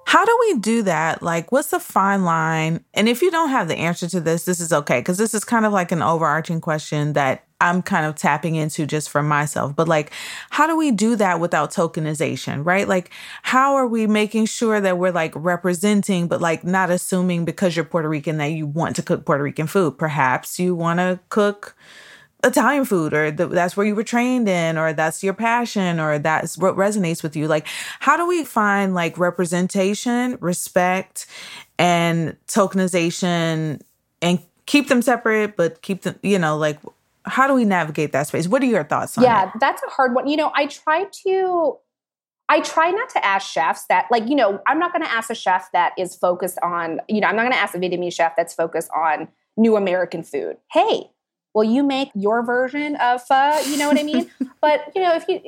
[0.06, 1.22] How do we do that?
[1.22, 2.84] Like, what's the fine line?
[2.92, 5.42] And if you don't have the answer to this, this is okay, because this is
[5.42, 9.76] kind of like an overarching question that I'm kind of tapping into just for myself.
[9.76, 10.10] But like,
[10.50, 12.88] how do we do that without tokenization, right?
[12.88, 13.10] Like,
[13.42, 17.84] how are we making sure that we're like representing, but like not assuming because you're
[17.84, 19.96] Puerto Rican that you want to cook Puerto Rican food?
[19.96, 21.76] Perhaps you want to cook
[22.42, 26.58] Italian food or that's where you were trained in or that's your passion or that's
[26.58, 27.46] what resonates with you.
[27.46, 27.68] Like,
[28.00, 31.26] how do we find like representation, respect,
[31.78, 33.80] and tokenization
[34.20, 36.80] and keep them separate, but keep them, you know, like,
[37.24, 38.48] how do we navigate that space?
[38.48, 40.26] What are your thoughts on yeah, that's a hard one.
[40.26, 41.78] You know, I try to
[42.48, 45.30] I try not to ask chefs that, like, you know, I'm not going to ask
[45.30, 48.12] a chef that is focused on, you know, I'm not going to ask a Vietnamese
[48.12, 50.58] chef that's focused on new American food.
[50.70, 51.10] Hey,
[51.54, 53.58] will you make your version of pho?
[53.66, 54.30] You know what I mean?
[54.60, 55.40] but you know, if you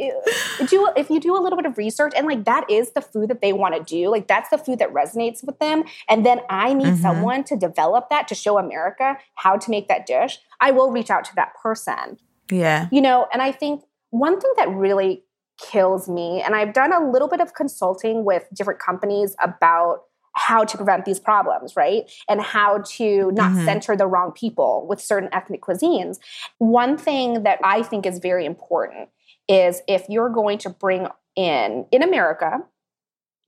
[0.67, 3.31] do, if you do a little bit of research and like that is the food
[3.31, 6.41] that they want to do, like that's the food that resonates with them, and then
[6.49, 7.03] I need mm-hmm.
[7.03, 10.39] someone to develop that to show America how to make that dish.
[10.61, 12.19] I will reach out to that person.
[12.51, 15.25] Yeah, you know, and I think one thing that really
[15.59, 20.03] kills me, and I've done a little bit of consulting with different companies about
[20.35, 22.11] how to prevent these problems, right?
[22.29, 23.65] And how to not mm-hmm.
[23.65, 26.19] center the wrong people with certain ethnic cuisines.
[26.59, 29.09] One thing that I think is very important
[29.49, 32.59] is if you're going to bring in, in America,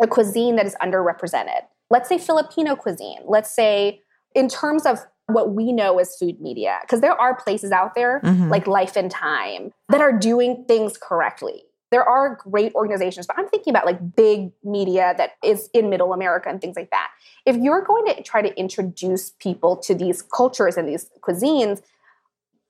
[0.03, 1.63] a cuisine that is underrepresented.
[1.91, 3.21] Let's say Filipino cuisine.
[3.27, 4.03] Let's say,
[4.35, 6.79] in terms of what we know as food media.
[6.83, 8.51] Because there are places out there Mhm.
[8.51, 11.65] like Life and Thyme that are doing things correctly.
[11.91, 16.13] There are great organizations, but I'm thinking about like big media that is in middle
[16.13, 17.11] America and things like that.
[17.45, 21.83] If you're going to try to introduce people to these cultures and these cuisines,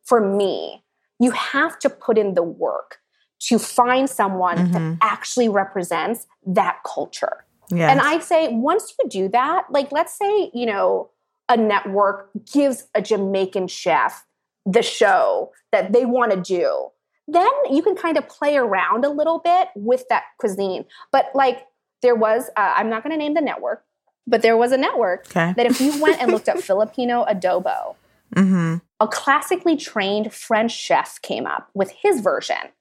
[0.04, 0.84] for me,
[1.18, 2.98] you have to put in the work
[3.38, 4.72] to find someone Mhm.
[4.72, 7.44] that actually represents that culture.
[7.70, 7.90] Yes.
[7.90, 11.10] And I say, once you do that, like let's say, you know,
[11.48, 14.26] a network gives a Jamaican chef
[14.64, 16.90] the show that they want to do,
[17.28, 20.84] then you can kind of play around a little bit with that cuisine.
[21.10, 21.66] But like
[22.02, 23.84] there was, uh, I'm not going to name the network,
[24.26, 25.52] but there was a network okay.
[25.56, 27.96] that if you went and looked up Filipino adobo,
[28.34, 28.76] mm-hmm.
[29.00, 32.72] a classically trained French chef came up with his version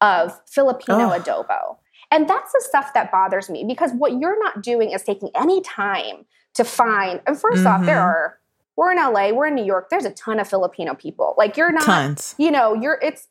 [0.00, 1.22] of Filipino Ugh.
[1.22, 1.76] adobo.
[2.12, 5.60] And that's the stuff that bothers me because what you're not doing is taking any
[5.60, 7.20] time to find.
[7.26, 8.04] And 1st off, there Mhm.
[8.04, 8.38] are,
[8.76, 11.34] we're in LA, we're in New York, there's a ton of Filipino people.
[11.38, 12.34] Like you're not, Tons.
[12.38, 13.28] you know, you're, it's,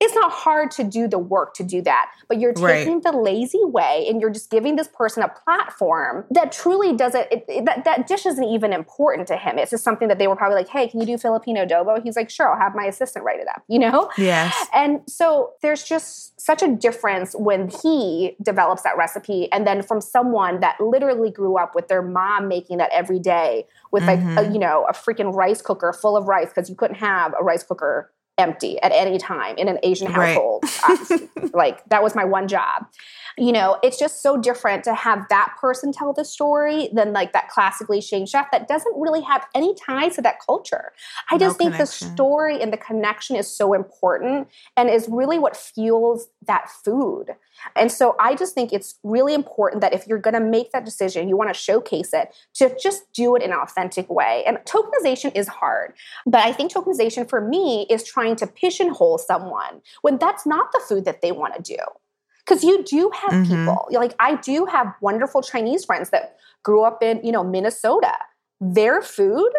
[0.00, 2.78] it's not hard to do the work to do that, but you're Right.
[2.84, 7.26] taking the lazy way and you're just giving this person a platform that truly doesn't,
[7.30, 9.58] it, it- that, that dish isn't even important to him.
[9.58, 12.02] It's just something that they were probably like, hey, can you do Filipino adobo?
[12.02, 14.10] He's like, sure, I'll have my assistant write it up, you know?
[14.16, 14.54] Yes.
[14.74, 20.00] And so there's just such a difference when he develops that recipe and then from
[20.00, 24.22] someone that literally grew up with their mom making that every day with like a,
[24.22, 24.52] Mhm.
[24.54, 27.62] you know a freaking rice cooker full of rice because you couldn't have a rice
[27.62, 28.10] cooker
[28.40, 30.64] empty at any time in an Asian household.
[30.82, 30.96] Uh,
[31.52, 32.86] like that was my one job.
[33.40, 37.32] You know, it's just so different to have that person tell the story than like
[37.32, 40.92] that classically trained chef that doesn't really have any ties to that culture.
[41.30, 42.08] I No just think connection.
[42.08, 47.34] the story and the connection is so important and is really what fuels that food.
[47.74, 50.84] And so I just think it's really important that if you're going to make that
[50.84, 54.44] decision, you want to showcase it, to just do it in an authentic way.
[54.46, 55.94] And tokenization is hard,
[56.26, 60.82] but I think tokenization for me is trying to pigeonhole someone when that's not the
[60.86, 61.82] food that they want to do.
[62.50, 63.46] Because you do have Mhm.
[63.46, 68.12] people, like I do have wonderful Chinese friends that grew up in, you know, Minnesota.
[68.60, 69.52] Their food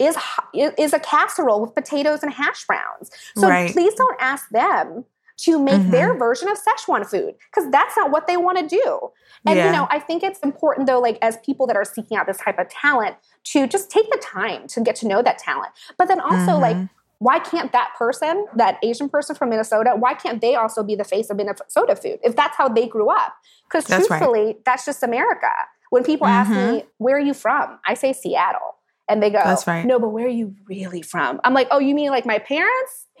[0.00, 0.16] is
[0.52, 3.12] is a casserole with potatoes and hash browns.
[3.36, 3.72] So Right.
[3.72, 5.04] please don't ask them
[5.44, 9.12] to make their version of Szechuan food because that's not what they want to do.
[9.46, 9.66] And Yeah.
[9.66, 12.38] you know, I think it's important though, like as people that are seeking out this
[12.38, 15.72] type of talent, to just take the time to get to know that talent.
[15.96, 16.88] But then also, like, Mhm.
[17.22, 21.04] Why can't that person, that Asian person from Minnesota, why can't they also be the
[21.04, 23.34] face of Minnesota food if that's how they grew up?
[23.68, 24.18] Because That's right.
[24.18, 25.46] truthfully, that's just America.
[25.90, 26.86] When people ask me, mm-hmm.
[26.98, 27.78] where are you from?
[27.86, 28.76] I say Seattle.
[29.08, 29.84] And they go, That's right.
[29.86, 31.40] no, but where are you really from?
[31.44, 33.06] I'm like, oh, you mean like my parents?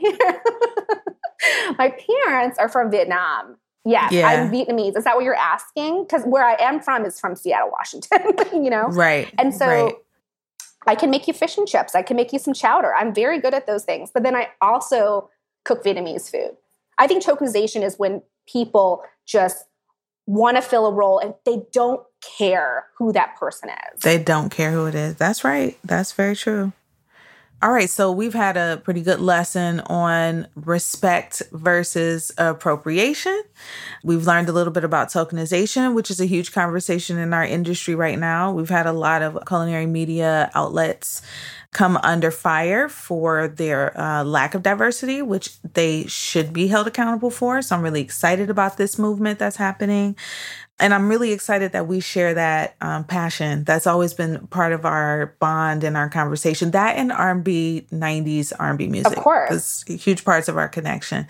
[1.78, 3.56] my parents are from Vietnam.
[3.84, 4.26] Yes, Yeah.
[4.26, 4.96] I'm Vietnamese.
[4.96, 6.04] Is that what you're asking?
[6.04, 8.34] Because where I am from is from Seattle, Washington,
[8.64, 8.86] you know?
[8.88, 9.32] Right.
[9.38, 9.94] And so right.
[10.86, 11.94] I can make you fish and chips.
[11.94, 12.94] I can make you some chowder.
[12.94, 14.10] I'm very good at those things.
[14.12, 15.30] But then I also
[15.64, 16.56] cook Vietnamese food.
[16.98, 19.64] I think tokenization is when people just
[20.26, 22.02] want to fill a role and they don't
[22.38, 24.00] care who that person is.
[24.02, 25.16] They don't care who it is.
[25.16, 25.76] That's right.
[25.84, 26.72] That's very true.
[27.62, 33.40] All right, so we've had a pretty good lesson on respect versus appropriation.
[34.02, 37.94] We've learned a little bit about tokenization, which is a huge conversation in our industry
[37.94, 38.50] right now.
[38.50, 41.22] We've had a lot of culinary media outlets
[41.72, 47.30] come under fire for their uh, lack of diversity, which they should be held accountable
[47.30, 47.62] for.
[47.62, 50.16] So I'm really excited about this movement that's happening.
[50.82, 53.62] And I'm really excited that we share that um, passion.
[53.62, 56.72] That's always been part of our bond and our conversation.
[56.72, 59.16] That and R&B, 90s R&B music.
[59.16, 59.84] course.
[59.84, 61.28] huge parts of our connection.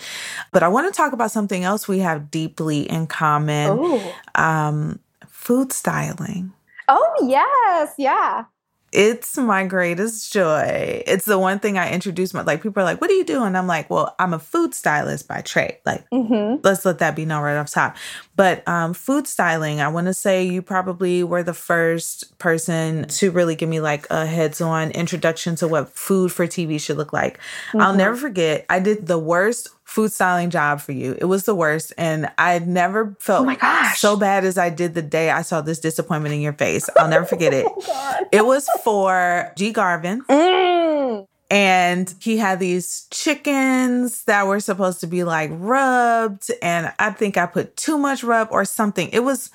[0.52, 4.00] But I want to talk about something else we have deeply in common.
[4.34, 6.54] Um, food styling.
[6.88, 7.94] Oh, yes.
[7.98, 8.44] Yeah.
[8.92, 11.02] It's my greatest joy.
[11.06, 13.42] It's the one thing I introduce my like people are like, "What do you do?"
[13.42, 17.16] And I'm like, "Well, I'm a food stylist by trade." Like hmm let's let that
[17.16, 17.96] be known right off top.
[18.36, 23.30] But um, food styling, I want to say you probably were the first person to
[23.30, 27.12] really give me like a heads on introduction to what food for TV should look
[27.12, 27.38] like.
[27.78, 27.96] I'll Mhm.
[27.98, 31.14] never forget, I did the worst food styling job for you.
[31.20, 31.92] It was the worst.
[31.98, 35.78] And I never felt Oh so bad as I did the day I saw this
[35.80, 36.88] disappointment in your face.
[36.98, 37.66] I'll never forget it.
[37.84, 38.26] Oh.
[38.32, 39.72] It was for G.
[39.72, 41.26] Garvin Mm.
[41.50, 47.36] and he had these chickens that were supposed to be like rubbed and i think
[47.36, 49.50] i put too much rub or something it was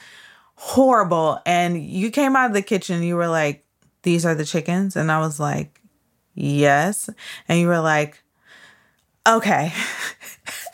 [0.55, 3.65] horrible and you came out of the kitchen you were like
[4.03, 5.81] these are the chickens and i was like
[6.35, 7.09] yes
[7.47, 8.21] and you were like
[9.27, 9.73] okay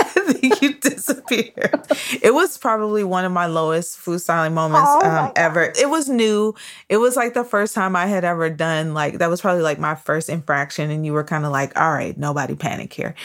[0.42, 1.82] you disappeared.
[2.22, 5.74] It was probably one of my lowest food styling moments Oh um, ever.
[5.78, 6.56] It was new.
[6.90, 9.80] It was like the first time I had ever done like that was probably like
[9.80, 13.16] my first infraction, and you were kind of like, "All right, nobody panic here,"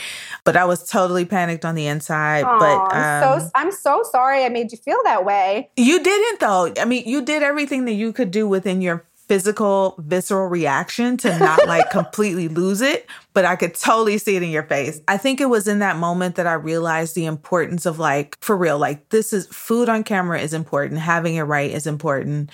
[0.45, 2.43] but I was totally panicked on the inside.
[2.43, 5.71] But I'm um, so I'm so sorry I made you feel that way.
[5.77, 6.73] you didn't though.
[6.81, 11.39] I mean, you did everything that you could do within your physical visceral reaction to
[11.39, 13.07] not like completely lose it
[13.39, 15.01] but i could totally see it in your face.
[15.07, 18.57] I think it was in that moment that i realized the importance of like for
[18.57, 21.01] real like this is food on camera is important.
[21.01, 22.51] Having it right is important.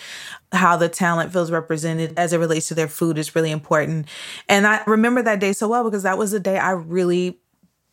[0.52, 4.08] How the talent feels represented as it relates to their food is really important.
[4.46, 7.38] And i remember that day so well because that was the day i really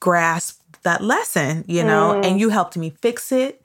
[0.01, 2.39] grasped that lesson, you know, and mm.
[2.39, 3.61] you helped me fix it.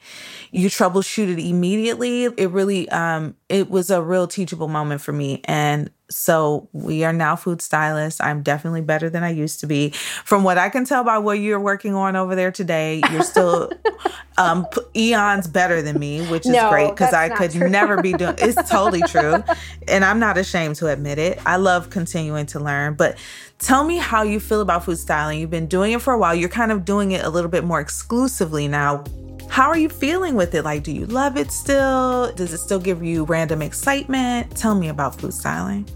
[0.53, 2.25] You troubleshooted immediately.
[2.25, 7.13] It really um it was a real teachable moment for me and so we are
[7.13, 8.21] now food stylists.
[8.21, 9.91] I'm definitely better than I used to be.
[10.25, 13.73] From what I can tell by what you're working on over there today, you're still
[14.39, 17.69] um eons better than me, which is No, great because I could true.
[17.69, 19.43] never be doing it's totally true.
[19.89, 21.41] And I'm not ashamed to admit it.
[21.45, 23.17] I love continuing to learn, but
[23.59, 25.41] Tell me how you feel about food styling.
[25.41, 26.35] You've been doing it for a while.
[26.35, 29.03] You're kind of doing it a little bit more exclusively now.
[29.49, 30.65] How are you feeling with it?
[30.65, 32.33] Like, do you love it still?
[32.33, 34.55] Does it still give you random excitement?
[34.57, 35.89] Tell me about food styling.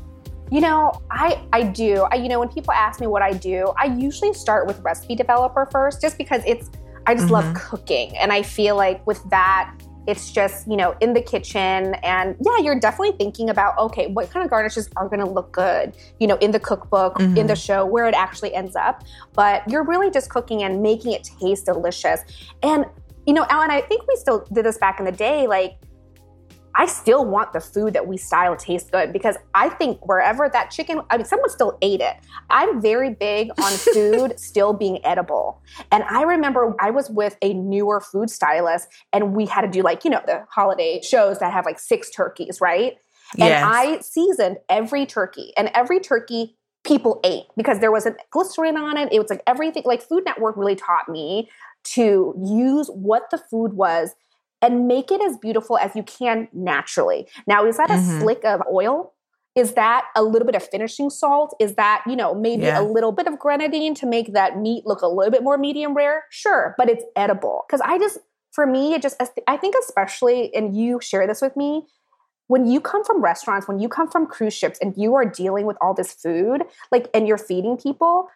[0.50, 2.06] You know, I I do.
[2.10, 5.14] I you know when people ask me what I do, I usually start with recipe
[5.14, 6.70] developer first, just because it's
[7.06, 7.56] I just love mm-hmm.
[7.56, 9.74] cooking, and I feel like with that.
[10.06, 11.94] It's just, you know, in the kitchen.
[12.02, 15.52] And yeah, you're definitely thinking about, okay, what kind of garnishes are going to look
[15.52, 17.54] good, you know, in the cookbook, in the mm-hmm.
[17.54, 19.04] show, where it actually ends up.
[19.34, 22.22] But you're really just cooking and making it taste delicious.
[22.62, 22.86] And,
[23.30, 25.46] you know, Ellen, I think we still did this back in the day.
[25.46, 25.78] Like,
[26.74, 30.48] I still want the food that we style to taste good because I think wherever
[30.48, 32.16] that chicken, I mean, someone still ate it.
[32.50, 35.62] I'm very big on food still being edible.
[35.92, 39.82] And I remember I was with a newer food stylist and we had to do
[39.82, 42.96] like, you know, the holiday shows that have like six turkeys, right?
[43.38, 43.64] And Yes.
[43.64, 49.12] I seasoned every turkey and every turkey people ate because there wasn't glycerin on it.
[49.12, 51.48] It was like everything, like Food Network really taught me
[51.84, 54.14] to use what the food was
[54.62, 57.26] and make it as beautiful as you can naturally.
[57.46, 57.94] Now, is that Mhm.
[57.94, 59.12] a slick of oil?
[59.56, 61.56] Is that a little bit of finishing salt?
[61.58, 62.80] Is that, you know, maybe Yeah.
[62.80, 65.94] a little bit of grenadine to make that meat look a little bit more medium
[65.94, 66.24] rare?
[66.30, 67.64] Sure, but it's edible.
[67.66, 68.18] Because I just,
[68.52, 71.86] for me, it just, I think especially, and you share this with me,
[72.46, 75.66] when you come from restaurants, when you come from cruise ships and you are dealing
[75.66, 78.28] with all this food, like, and you're feeding people,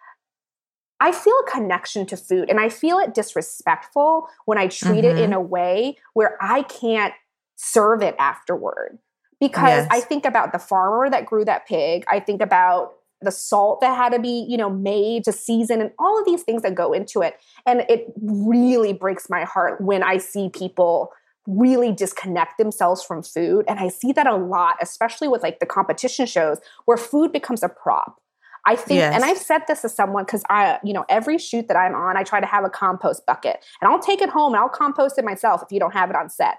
[1.04, 5.18] I feel a connection to food and I feel it disrespectful when I treat it
[5.18, 5.36] in Mhm.
[5.36, 7.12] a way where I can't
[7.56, 8.98] serve it afterward.
[9.38, 9.88] Because Yes.
[9.90, 13.94] I think about the farmer that grew that pig, I think about the salt that
[13.96, 16.94] had to be, you know, made to season and all of these things that go
[16.94, 17.38] into it.
[17.66, 21.12] And it really breaks my heart when I see people
[21.46, 25.66] really disconnect themselves from food and I see that a lot especially with like the
[25.66, 28.18] competition shows where food becomes a prop.
[28.66, 29.14] I think, Yes.
[29.14, 32.16] and I've said this to someone because I, you know, every shoot that I'm on,
[32.16, 35.18] I try to have a compost bucket and I'll take it home and I'll compost
[35.18, 36.56] it myself if you don't have it on set.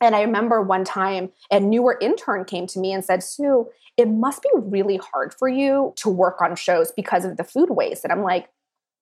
[0.00, 4.08] And I remember one time a newer intern came to me and said, Sue, it
[4.08, 8.04] must be really hard for you to work on shows because of the food waste.
[8.04, 8.48] And I'm like,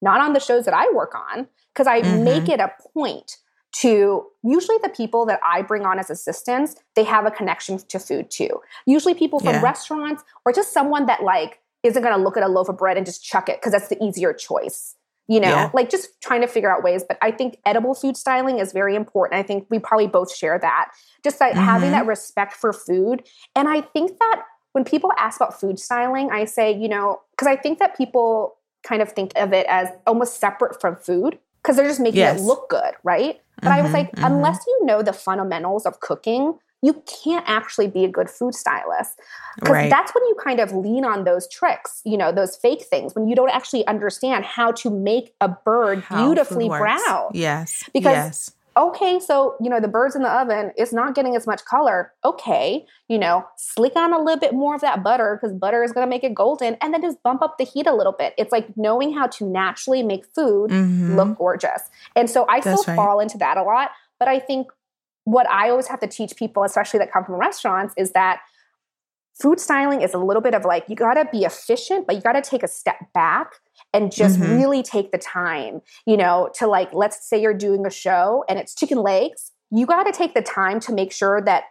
[0.01, 2.23] not on the shows that I work on, because I Mhm.
[2.25, 3.37] make it a point
[3.81, 7.99] to usually the people that I bring on as assistants, they have a connection to
[7.99, 8.61] food too.
[8.87, 9.61] Usually people from Yeah.
[9.61, 12.97] restaurants or just someone that like isn't going to look at a loaf of bread
[12.97, 14.95] and just chuck it because that's the easier choice.
[15.27, 15.71] You know, Yeah.
[15.75, 17.05] like just trying to figure out ways.
[17.07, 19.39] But I think edible food styling is very important.
[19.39, 20.91] I think we probably both share that.
[21.23, 21.93] Just that having Mhm.
[21.93, 23.25] that respect for food.
[23.55, 27.47] And I think that when people ask about food styling, I say, you know, because
[27.49, 31.77] I think that people kind of think of it as almost separate from food because
[31.77, 32.41] they're just making Yes.
[32.41, 33.41] it look good, right?
[33.61, 34.27] But I was Mhm, like, mhm.
[34.27, 39.19] unless you know the fundamentals of cooking, you can't actually be a good food stylist.
[39.57, 39.91] Because Right.
[39.91, 43.27] that's when you kind of lean on those tricks, you know, those fake things, when
[43.29, 47.31] you don't actually understand how to make a bird How beautifully brown.
[47.33, 47.83] Yes.
[47.93, 48.51] Because- yes.
[48.77, 52.13] Okay, so, you know, the bird's in the oven, it's not getting as much color.
[52.25, 55.91] Okay, you know, slick on a little bit more of that butter because butter is
[55.91, 58.35] going to make it golden and then just bump up the heat a little bit.
[58.39, 61.17] It's like knowing how to naturally make food Mhm.
[61.17, 61.91] look gorgeous.
[62.15, 63.03] And so I That's still right.
[63.03, 63.91] fall into that a lot.
[64.21, 64.69] But I think
[65.29, 68.41] what I always have to teach people, especially that come from restaurants, is that
[69.41, 72.23] food styling is a little bit of like you got to be efficient, but you
[72.23, 73.53] got to take a step back
[73.93, 74.51] and just Mhm.
[74.51, 78.59] really take the time, you know, to like, let's say you're doing a show and
[78.59, 79.53] it's chicken legs.
[79.71, 81.65] You got to take the time to make sure that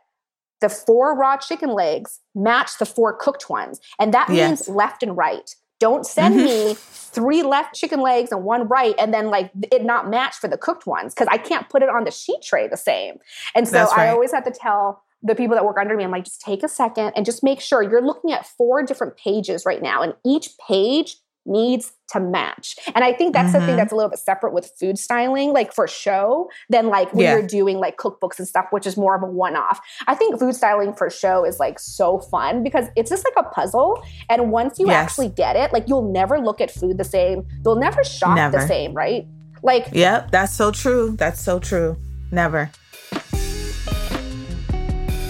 [0.62, 3.80] the four raw chicken legs match the four cooked ones.
[4.00, 4.68] And that Yes.
[4.68, 5.50] means left and right
[5.80, 6.46] don't send mm-hmm.
[6.46, 10.48] me three left chicken legs and one right and then like it not match for
[10.48, 13.18] the cooked ones because I can't put it on the sheet tray the same.
[13.56, 14.00] And so right.
[14.00, 16.64] I always have to tell the people that work under me, I'm like, just take
[16.64, 20.02] a second and just make sure you're looking at four different pages right now.
[20.02, 21.18] And each page
[21.48, 22.76] needs to match.
[22.94, 23.54] And I think that's mm-hmm.
[23.54, 23.78] the thing mm-hmm.
[23.78, 27.34] that's a little bit separate with food styling, like for show, than like when yeah.
[27.34, 29.80] you're doing like cookbooks and stuff, which is more of a one off.
[30.08, 33.50] I think food styling for show is like so fun because it's just like a
[33.50, 34.04] puzzle.
[34.30, 34.96] And once you yes.
[34.96, 38.60] actually get it, like you'll never look at food the same, you'll never shop never.
[38.60, 39.28] the same, right?
[39.64, 41.16] Like, yep, that's so true.
[41.18, 41.98] That's so true.
[42.32, 42.72] Never.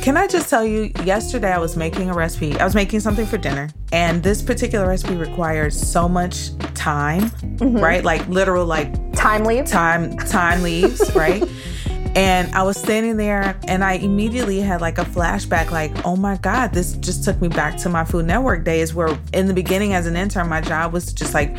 [0.02, 2.58] Can I just tell you, yesterday I was making a recipe.
[2.60, 7.78] I was making something for dinner, and this particular recipe requires so much time, mm-hmm.
[7.78, 8.04] right?
[8.04, 11.44] Like literal, like thyme leaves, thyme thyme leaves, right?
[12.16, 16.38] And I was standing there and I immediately had like a flashback like, oh my
[16.38, 19.94] God, this just took me back to my Food Network days where in the beginning
[19.94, 21.56] as an intern, my job was to just like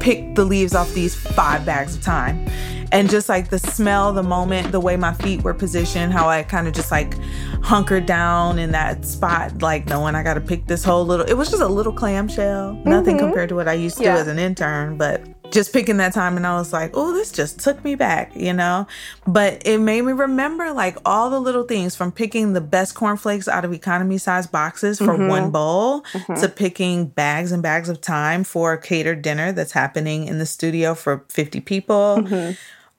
[0.00, 2.48] pick the leaves off these five bags of thyme
[2.92, 6.42] and just like the smell, the moment, the way my feet were positioned, how I
[6.42, 7.18] kind of just like
[7.62, 11.24] hunkered down in that spot, like knowing I got to pick this whole little.
[11.26, 12.88] It was just a little clamshell, mm-hmm.
[12.88, 14.16] nothing compared to what I used to yeah.
[14.16, 17.32] do as an intern, but just picking that thyme and I was like, oh, this
[17.32, 18.86] just took me back, you know?
[19.26, 23.48] But it made me remember like all the little things from picking the best cornflakes
[23.48, 25.28] out of economy size boxes for mm-hmm.
[25.28, 26.40] one bowl mm-hmm.
[26.40, 30.46] to picking bags and bags of thyme for a catered dinner that's happening in the
[30.46, 32.18] studio for 50 people.
[32.20, 32.52] Mm-hmm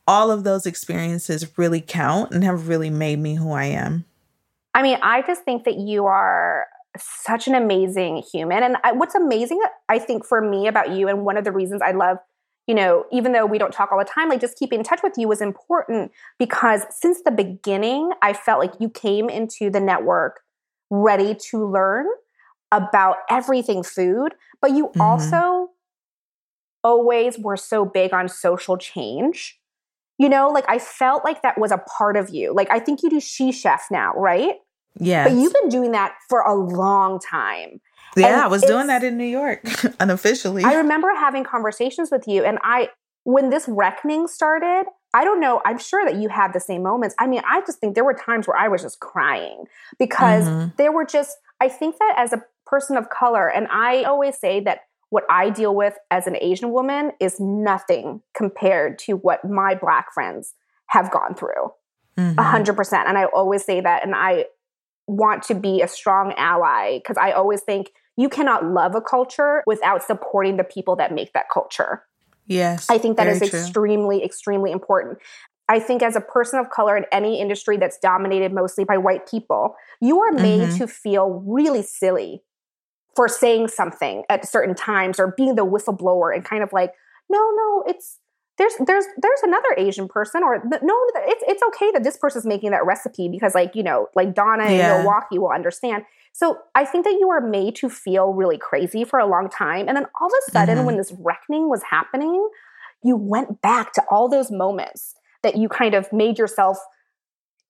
[0.08, 4.06] all of those experiences really count and have really made me who I am.
[4.74, 6.66] I mean, I just think that you are
[6.98, 8.64] such an amazing human.
[8.64, 11.82] And I, what's amazing, I think, for me about you, and one of the reasons
[11.82, 12.18] I love,
[12.68, 15.02] you know, even though we don't talk all the time, like just keeping in touch
[15.04, 19.80] with you was important because since the beginning, I felt like you came into the
[19.80, 20.42] network
[20.90, 22.06] ready to learn
[22.72, 25.02] about everything food, but you mm-hmm.
[25.02, 25.70] also
[26.84, 29.60] always were so big on social change
[30.18, 32.54] you know, like I felt like that was a part of you.
[32.54, 34.56] Like I think you do She Chef now, right?
[35.00, 35.28] Yeah.
[35.28, 37.82] But you've been doing that for a long time.
[38.16, 39.64] Yeah, and I was doing that in New York
[40.00, 40.64] unofficially.
[40.64, 42.90] I remember having conversations with you and I
[43.24, 47.16] when this reckoning started, I don't know, I'm sure that you had the same moments.
[47.18, 49.66] I mean, I just think there were times where I was just crying
[49.98, 50.70] because mm-hmm.
[50.78, 54.60] there were just I think that as a person of color and I always say
[54.62, 54.82] that
[55.14, 60.12] what I deal with as an Asian woman is nothing compared to what my Black
[60.12, 60.56] friends
[60.88, 61.72] have gone through.
[62.18, 62.42] A mm-hmm.
[62.42, 63.08] hundred percent.
[63.08, 64.04] And I always say that.
[64.04, 64.46] And I
[65.06, 69.62] want to be a strong ally because I always think you cannot love a culture
[69.68, 72.02] without supporting the people that make that culture.
[72.48, 72.88] Yes.
[72.90, 73.60] I think that is true.
[73.60, 75.20] extremely, extremely important.
[75.70, 79.30] I think as a person of color in any industry that's dominated mostly by white
[79.30, 80.78] people, you are made mm-hmm.
[80.80, 82.42] to feel really silly
[83.16, 86.94] for saying something at certain times or being the whistleblower and kind of like,
[87.30, 88.20] no, no, it's
[88.58, 92.72] there's there's there's another Asian person or no, it's it's okay that this person's making
[92.72, 96.04] that recipe because like you know like Donna in Milwaukee will understand.
[96.34, 99.88] So I think that you were made to feel really crazy for a long time,
[99.88, 100.86] and then all of a sudden, mm-hmm.
[100.86, 102.48] when this reckoning was happening,
[103.04, 106.78] you went back to all those moments that you kind of made yourself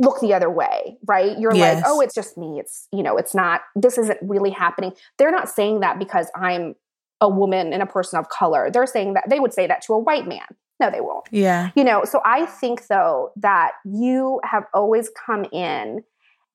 [0.04, 1.38] look the other way, right?
[1.40, 1.78] You're yes.
[1.78, 2.60] like, oh, it's just me.
[2.60, 4.94] It's, you know, it's not, this isn't really happening.
[5.18, 6.76] They're not saying that because I'm
[7.22, 8.70] a woman and a person of color.
[8.72, 10.46] They're saying that they would say that to a white man.
[10.80, 11.28] No, they won't.
[11.32, 11.72] Yeah.
[11.76, 16.04] You know, so I think though that you have always come in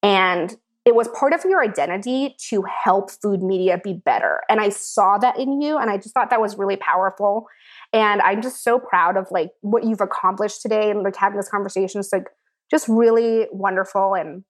[0.03, 4.41] and it was part of your identity to help food media be better.
[4.49, 7.47] And I saw that in you and I just thought that was really powerful.
[7.93, 11.49] And I'm just so proud of like what you've accomplished today and like having this
[11.49, 12.01] conversation.
[12.01, 12.29] It's like
[12.71, 14.15] just really wonderful.
[14.15, 14.45] And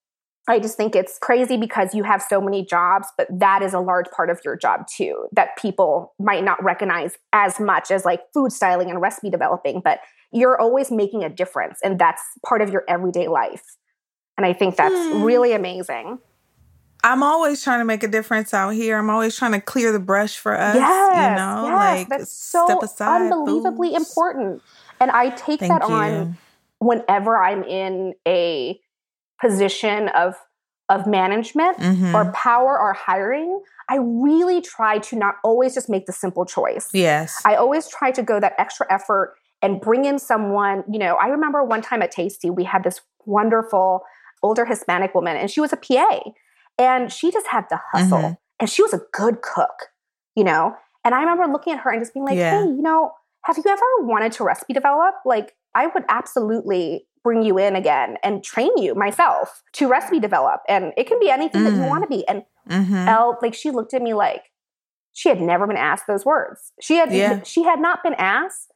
[0.49, 3.81] I just think it's crazy because you have so many jobs, but that is a
[3.81, 8.23] large part of your job too, that people might not recognize as much as like
[8.33, 10.01] food styling and recipe developing, but
[10.33, 11.79] you're always making a difference.
[11.85, 13.63] And that's part of your everyday life.
[14.37, 15.23] And I think that's hmm.
[15.23, 16.19] really amazing.
[17.05, 18.99] I'm always trying to make a difference out here.
[18.99, 20.75] I'm always trying to clear the brush for us.
[20.75, 24.09] Yes, you know, yes, like that's so unbelievably foods.
[24.09, 24.63] important.
[24.99, 25.95] And I take Thank that you.
[25.95, 26.39] on
[26.79, 28.79] whenever I'm in a
[29.41, 30.35] position of
[30.89, 32.15] of management mm-hmm.
[32.15, 33.61] or power or hiring,
[33.91, 36.89] I really try to not always just make the simple choice.
[36.95, 37.41] Yes.
[37.45, 41.27] I always try to go that extra effort and bring in someone, you know, I
[41.27, 44.03] remember one time at Tasty, we had this wonderful
[44.43, 46.21] older Hispanic woman and she was a PA
[46.79, 48.35] and she just had the hustle mm-hmm.
[48.61, 49.89] and she was a good cook,
[50.35, 50.75] you know?
[51.05, 52.63] And I remember looking at her and just being like, yeah.
[52.63, 53.11] hey, you know,
[53.45, 55.15] have you ever wanted to recipe develop?
[55.25, 60.61] Like, I would absolutely bring you in again and train you myself to recipe develop.
[60.69, 61.65] And it can be anything mm.
[61.65, 61.89] that you mm.
[61.89, 62.27] want to be.
[62.29, 62.95] And mm-hmm.
[63.09, 64.45] Elle, like, she looked at me like,
[65.13, 66.73] she had never been asked those words.
[66.81, 67.43] She had Yeah.
[67.43, 68.73] she had not been asked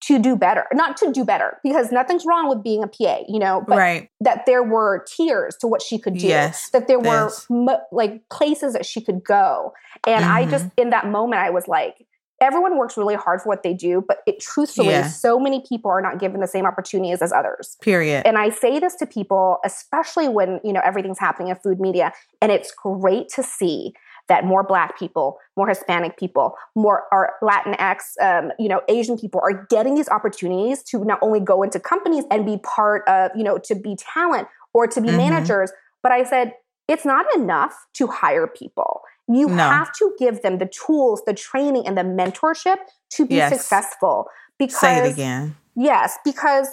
[0.00, 3.38] to do better, not to do better, because nothing's wrong with being a PA, you
[3.38, 4.10] know, but right.
[4.20, 8.28] that there were tiers to what she could do, Yes, that there were mo- like
[8.28, 9.72] places that she could go.
[10.06, 10.50] And I Mm-hmm.
[10.50, 12.06] just, in that moment, I was like,
[12.40, 15.08] everyone works really hard for what they do, but it truthfully, Yeah.
[15.08, 17.76] so many people are not given the same opportunities as others.
[17.82, 18.26] Period.
[18.26, 22.12] And I say this to people, especially when, you know, everything's happening in food media.
[22.40, 23.92] And it's great to see
[24.28, 29.40] that more black people, more Hispanic people, more or Latinx, um, you know, Asian people
[29.42, 33.42] are getting these opportunities to not only go into companies and be part of, you
[33.42, 35.16] know, to be talent or to be Mhm.
[35.16, 35.72] managers.
[36.02, 36.54] But I said,
[36.86, 39.00] it's not enough to hire people.
[39.28, 39.68] You No.
[39.68, 42.78] have to give them the tools, the training, and the mentorship
[43.10, 43.52] to be Yes.
[43.52, 44.28] successful.
[44.58, 45.56] Because Say it again.
[45.76, 46.68] Yes, because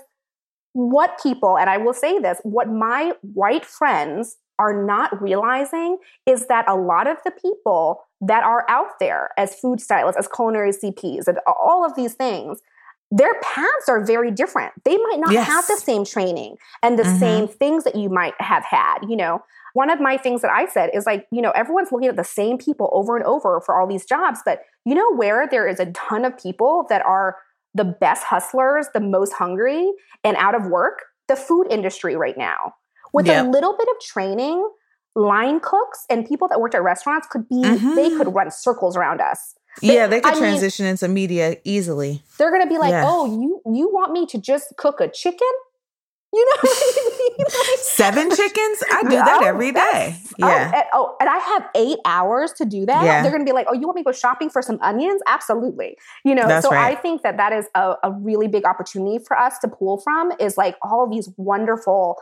[0.73, 6.47] what people, and I will say this, what my white friends are not realizing is
[6.47, 10.71] that a lot of the people that are out there as food stylists, as culinary
[10.71, 12.61] CPs, and all of these things,
[13.11, 14.73] their paths are very different.
[14.83, 15.47] They might not Yes.
[15.47, 17.19] have the same training and the Mhm.
[17.19, 18.99] same things that you might have had.
[19.07, 19.43] You know,
[19.75, 22.23] one of my things that I said is like, you know, everyone's looking at the
[22.23, 25.79] same people over and over for all these jobs, but you know where there is
[25.81, 27.35] a ton of people that are
[27.73, 29.91] the best hustlers, the most hungry,
[30.23, 30.99] and out of work?
[31.27, 32.75] The food industry right now.
[33.11, 33.45] With Yep.
[33.45, 34.65] a little bit of training,
[35.13, 37.95] line cooks and people that worked at restaurants could be, Mhm.
[37.95, 39.55] they could run circles around us.
[39.81, 42.23] Yeah, they could I mean- transition into media easily.
[42.37, 43.03] They're gonna be like, Yeah.
[43.05, 45.51] oh, you you want me to just cook a chicken?
[46.35, 47.45] You know what I mean?
[47.45, 48.83] Like- Seven chickens?
[48.91, 50.15] I do that Oh, every day.
[50.41, 50.71] oh, Yeah.
[50.75, 53.03] and, oh, and I have eight hours to do that.
[53.05, 53.21] Yeah.
[53.21, 55.21] They're going to be like, "Oh, you want me to go shopping for some onions?"
[55.27, 55.97] Absolutely.
[56.25, 56.97] You know, That's so right.
[56.97, 60.31] I think that that is a, a really big opportunity for us to pull from.
[60.39, 62.17] Is like all these wonderful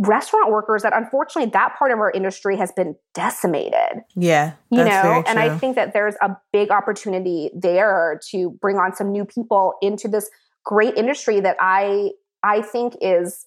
[0.00, 4.52] restaurant workers that unfortunately that part of our industry has been decimated Yeah.
[4.70, 9.10] you know and i think that there's a big opportunity there to bring on some
[9.10, 10.30] new people into this
[10.64, 12.10] great industry that i
[12.44, 13.44] i think is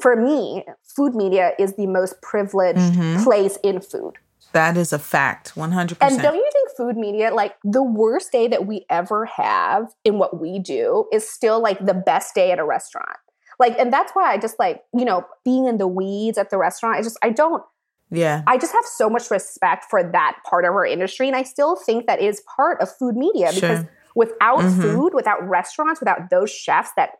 [0.00, 3.24] for me food media is the most privileged Mhm.
[3.24, 4.14] place in food
[4.52, 5.56] that is a fact.
[5.56, 5.98] 100%.
[6.12, 10.18] and don't you think food media like the worst day that we ever have in
[10.18, 13.16] what we do is still like the best day at a restaurant
[13.58, 16.58] like and that's why i just like you know being in the weeds at the
[16.58, 17.62] restaurant i just i don't
[18.10, 18.42] yeah.
[18.46, 21.26] I just have so much respect for that part of our industry.
[21.26, 23.90] And I still think that is part of food media because Sure.
[24.14, 24.82] without Mhm.
[24.82, 27.10] food, without restaurants, without those chefs that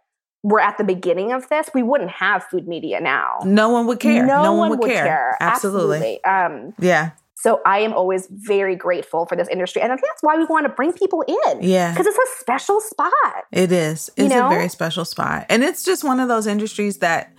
[0.45, 3.39] were at the beginning of this, we wouldn't have food media now.
[3.45, 4.25] No one would care.
[4.25, 5.37] No, one, would, care.
[5.41, 6.23] Absolutely.
[6.23, 7.13] Um, Yeah.
[7.35, 9.81] so I am always very grateful for this industry.
[9.81, 11.63] And I think that's why we want to bring people in.
[11.63, 11.93] Yeah.
[11.93, 13.13] Because it's a special spot.
[13.53, 14.11] It is.
[14.19, 14.47] You It's know?
[14.47, 15.47] a very special spot.
[15.49, 17.33] And it's just one of those industries that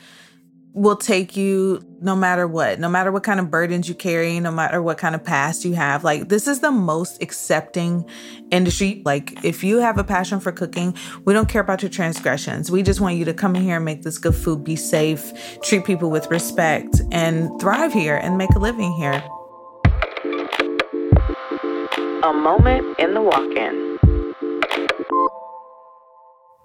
[0.75, 4.51] will take you no matter what, no matter what kind of burdens you carry, no
[4.51, 6.03] matter what kind of past you have.
[6.03, 8.07] Like, this is the most accepting
[8.51, 9.01] industry.
[9.05, 12.69] Like, if you have a passion for cooking, we don't care about your transgressions.
[12.69, 15.59] We just want you to come in here and make this good food, be safe,
[15.61, 19.23] treat people with respect, and thrive here and make a living here.
[22.21, 23.84] A moment in the walk in.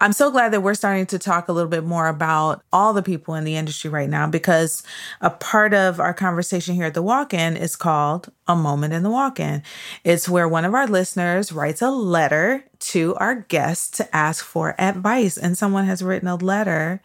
[0.02, 3.02] I'm so glad that we're starting to talk a little bit more about all the
[3.02, 4.82] people in the industry right now because
[5.20, 9.02] a part of our conversation here at the walk in is called A Moment in
[9.02, 9.62] the Walk In.
[10.02, 14.74] It's where one of our listeners writes a letter to our guest to ask for
[14.80, 15.36] advice.
[15.36, 17.02] And someone has written a letter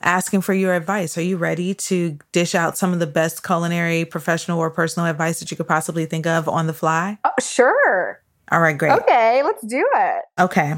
[0.00, 1.18] asking for your advice.
[1.18, 5.40] Are you ready to dish out some of the best culinary, professional, or personal advice
[5.40, 7.18] that you could possibly think of on the fly?
[7.22, 8.22] Oh, sure.
[8.50, 8.92] All right, great.
[8.92, 10.22] Okay, let's do it.
[10.38, 10.74] Okay.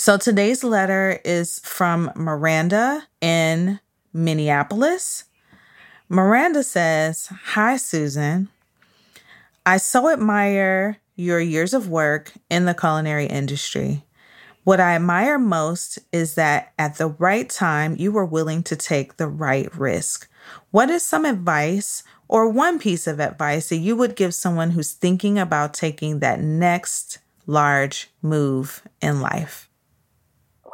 [0.00, 3.80] So today's letter is from Miranda in
[4.14, 5.24] Minneapolis.
[6.08, 8.48] Miranda says, Hi, Susan.
[9.66, 14.06] I so admire your years of work in the culinary industry.
[14.64, 19.18] What I admire most is that at the right time, you were willing to take
[19.18, 20.30] the right risk.
[20.70, 24.94] What is some advice or one piece of advice that you would give someone who's
[24.94, 29.69] thinking about taking that next large move in life?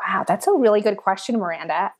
[0.06, 1.92] Wow, that's a really good question, Miranda.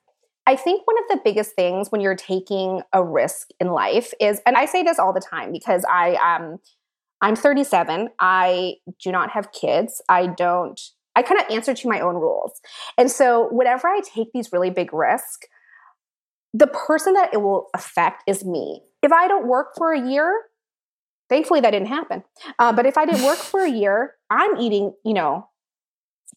[0.47, 4.41] I think one of the biggest things when you're taking a risk in life is,
[4.47, 6.59] and I say this all the time because I um
[7.21, 8.11] I'm 37.
[8.21, 10.03] I do not have kids.
[10.09, 10.81] I don't.
[11.17, 12.61] I kind of answer to my own rules,
[12.99, 15.49] and so whenever I take these really big risks,
[16.53, 18.83] the person that it will affect is me.
[19.03, 20.43] If I don't work for a year,
[21.29, 22.23] thankfully that didn't happen.
[22.59, 25.49] Uh, but if I didn't work for a year, I'm eating, you know,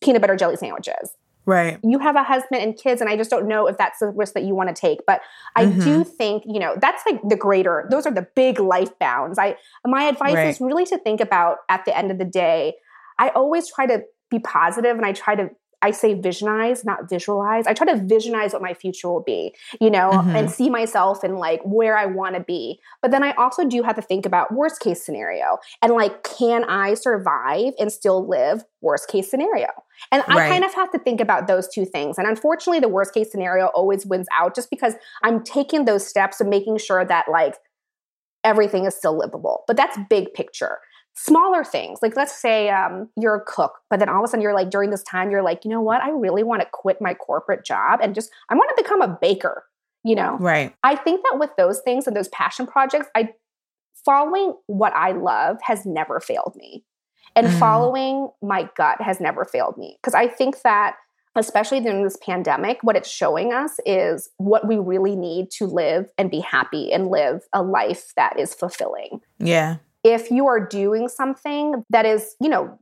[0.02, 1.12] peanut butter jelly sandwiches.
[1.50, 1.80] Right.
[1.84, 4.34] You have a husband and kids, and I just don't know if that's the risk
[4.36, 5.00] that you want to take.
[5.08, 5.22] But
[5.56, 5.84] I Mhm.
[5.84, 9.40] do think, you know, that's like the greater, those are the big life bounds.
[9.40, 10.48] I my advice Right.
[10.48, 12.76] is really to think about at the end of the day,
[13.18, 15.50] I always try to be positive and I try to
[15.82, 17.66] I say visionize, not visualize.
[17.66, 20.36] I try to visionize what my future will be, you know, Mhm.
[20.38, 22.82] and see myself and like where I want to be.
[23.02, 26.66] But then I also do have to think about worst case scenario and like, can
[26.66, 29.70] I survive and still live worst case scenario?
[30.12, 30.50] And I Right.
[30.50, 32.18] kind of have to think about those two things.
[32.18, 36.42] And unfortunately, the worst case scenario always wins out just because I'm taking those steps
[36.42, 37.56] of making sure that like
[38.44, 39.64] everything is still livable.
[39.68, 40.80] But that's big picture.
[41.16, 44.42] Smaller things, like let's say um, you're a cook, but then all of a sudden
[44.42, 46.02] you're like, during this time, you're like, you know what?
[46.02, 49.18] I really want to quit my corporate job and just, I want to become a
[49.20, 49.66] baker,
[50.06, 50.38] you know?
[50.38, 50.74] Right.
[50.84, 53.34] I think that with those things and those passion projects, I
[54.06, 56.86] following what I love has never failed me.
[57.36, 57.60] And Mm.
[57.60, 59.98] following my gut has never failed me.
[60.02, 60.96] Because I think that,
[61.36, 66.12] especially during this pandemic, what it's showing us is what we really need to live
[66.18, 69.22] and be happy and live a life that is fulfilling.
[69.38, 69.78] Yeah.
[70.04, 72.80] If you are doing something that is, you know,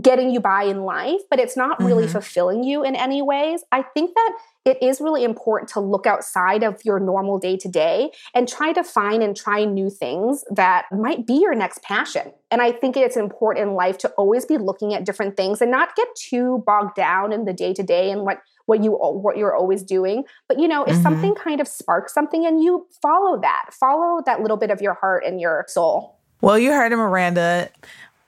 [0.00, 2.12] getting you by in life, but it's not really Mhm.
[2.12, 4.32] fulfilling you in any ways, I think that
[4.64, 8.72] it is really important to look outside of your normal day to day and try
[8.72, 12.32] to find and try new things that might be your next passion.
[12.50, 15.70] And I think it's important in life to always be looking at different things and
[15.70, 19.36] not get too bogged down in the day to day and what what you what
[19.36, 20.24] you're always doing.
[20.48, 21.02] But you know, if Mhm.
[21.02, 24.94] something kind of sparks something and you follow that, follow that little bit of your
[24.94, 26.14] heart and your soul.
[26.40, 27.68] Well, you heard it, Miranda.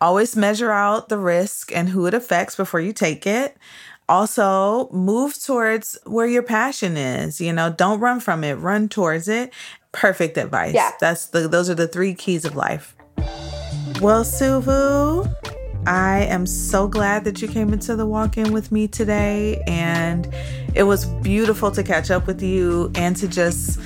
[0.00, 3.56] Always measure out the risk and who it affects before you take it.
[4.08, 7.40] Also, move towards where your passion is.
[7.40, 9.52] You know, don't run from it, run towards it.
[9.92, 10.74] Perfect advice.
[10.74, 10.90] Yeah.
[11.00, 12.94] That's the those are the three keys of life.
[14.00, 15.24] Well, Sue Vu,
[15.86, 20.32] I am so glad that you came into the walk-in with me today and
[20.74, 23.78] it was beautiful to catch up with you and to just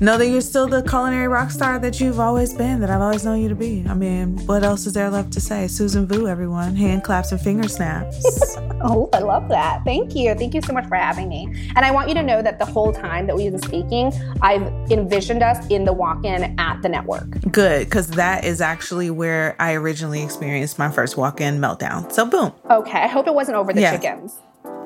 [0.00, 3.24] know that you're still the culinary rock star that you've always been, that I've always
[3.24, 3.84] known you to be.
[3.88, 5.66] I mean, what else is there left to say?
[5.68, 6.74] Susan Vu, everyone.
[6.76, 8.22] Hand claps and finger snaps.
[8.84, 9.84] Oh, I love that.
[9.84, 10.34] Thank you.
[10.34, 11.44] Thank you so much for having me.
[11.76, 14.62] And I want you to know that the whole time that we've been speaking, I've
[14.90, 17.30] envisioned us in the walk in at the network.
[17.52, 22.10] Good, because that is actually where I originally experienced my first walk in meltdown.
[22.10, 22.52] So, boom.
[22.72, 22.98] Okay.
[22.98, 23.92] I hope it wasn't over the Yeah.
[23.92, 24.34] chickens.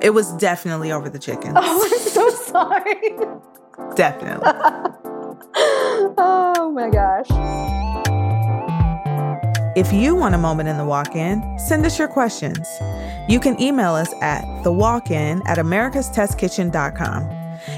[0.03, 1.55] It was definitely over the chickens.
[1.57, 3.13] Oh, I'm so sorry.
[3.95, 4.47] Definitely.
[6.19, 7.27] oh my gosh.
[9.77, 12.67] If you want a moment in the walk in, send us your questions.
[13.29, 17.31] You can email us at thewalkin at americastestkitchen.com.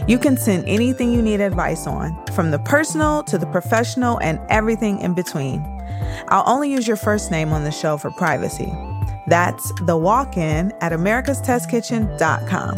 [0.07, 4.39] You can send anything you need advice on, from the personal to the professional and
[4.49, 5.65] everything in between.
[6.29, 8.73] I'll only use your first name on the show for privacy.
[9.27, 12.77] That's the walk-in at americastestkitchen.com.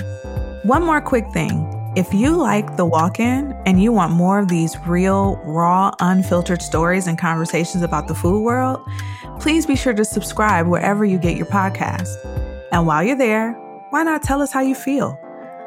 [0.62, 1.80] One more quick thing.
[1.97, 7.09] If you like the walk-in and you want more of these real, raw, unfiltered stories
[7.09, 8.80] and conversations about the food world,
[9.41, 12.14] please be sure to subscribe wherever you get your podcast.
[12.70, 13.55] And while you're there,
[13.91, 15.18] why not tell us how you feel?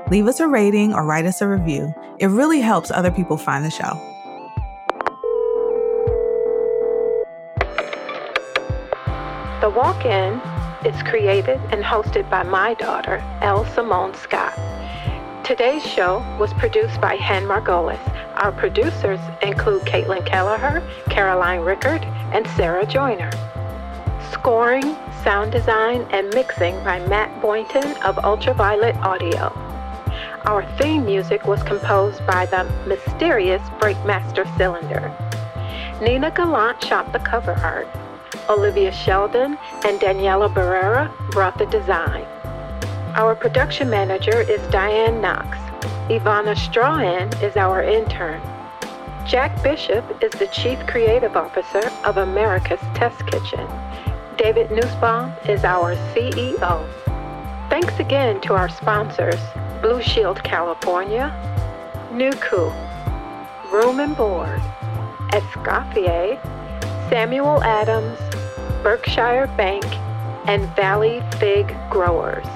[0.10, 1.94] Leave us a rating or write us a review.
[2.20, 3.92] It really helps other people find the show.
[9.60, 10.40] The Walk In
[10.86, 14.58] is created and hosted by my daughter, Elle Simone Scott.
[15.44, 18.00] Today's show was produced by Hen Margolis.
[18.38, 23.30] Our producers include Caitlin Kelleher, Caroline Rickard, and Sarah Joyner.
[24.32, 29.52] Scoring, sound design, and mixing by Matt Boynton of Ultraviolet Audio.
[30.46, 35.12] Our theme music was composed by the mysterious Breakmaster Cylinder.
[36.02, 37.90] Nina Gallant shot the cover art.
[38.48, 42.26] Olivia Sheldon and Daniela Barrera brought the design.
[43.16, 45.60] Our production manager is Diane Knox.
[46.10, 48.42] Ivana Strahan is our intern.
[49.24, 53.68] Jack Bishop is the Chief Creative Officer of America's Test Kitchen.
[54.36, 56.90] David Nussbaum is our CEO.
[57.70, 59.40] Thanks again to our sponsors,
[59.84, 61.32] Blue Shield California,
[62.12, 62.74] Nuku,
[63.72, 64.60] Room and Board,
[65.30, 66.42] Escoffier,
[67.12, 68.18] Samuel Adams,
[68.82, 69.86] Berkshire Bank,
[70.48, 72.48] and Valley Fig Growers.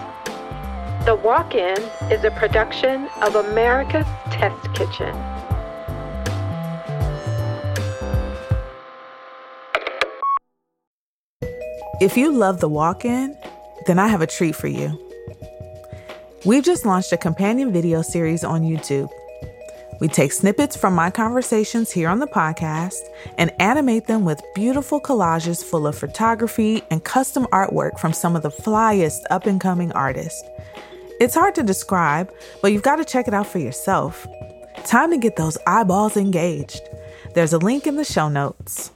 [1.07, 1.77] The Walk In
[2.11, 5.15] is a production of America's Test Kitchen.
[12.01, 13.37] If you love the walk in,
[13.85, 14.99] then I have a treat for you.
[16.43, 19.09] We've just launched a companion video series on YouTube.
[20.01, 22.99] We take snippets from my conversations here on the podcast
[23.37, 28.43] and animate them with beautiful collages full of photography and custom artwork from some of
[28.43, 30.43] the flyest up and coming artists.
[31.19, 34.27] It's hard to describe, but you've got to check it out for yourself.
[34.85, 36.81] Time to get those eyeballs engaged.
[37.33, 38.91] There's a link in the show notes.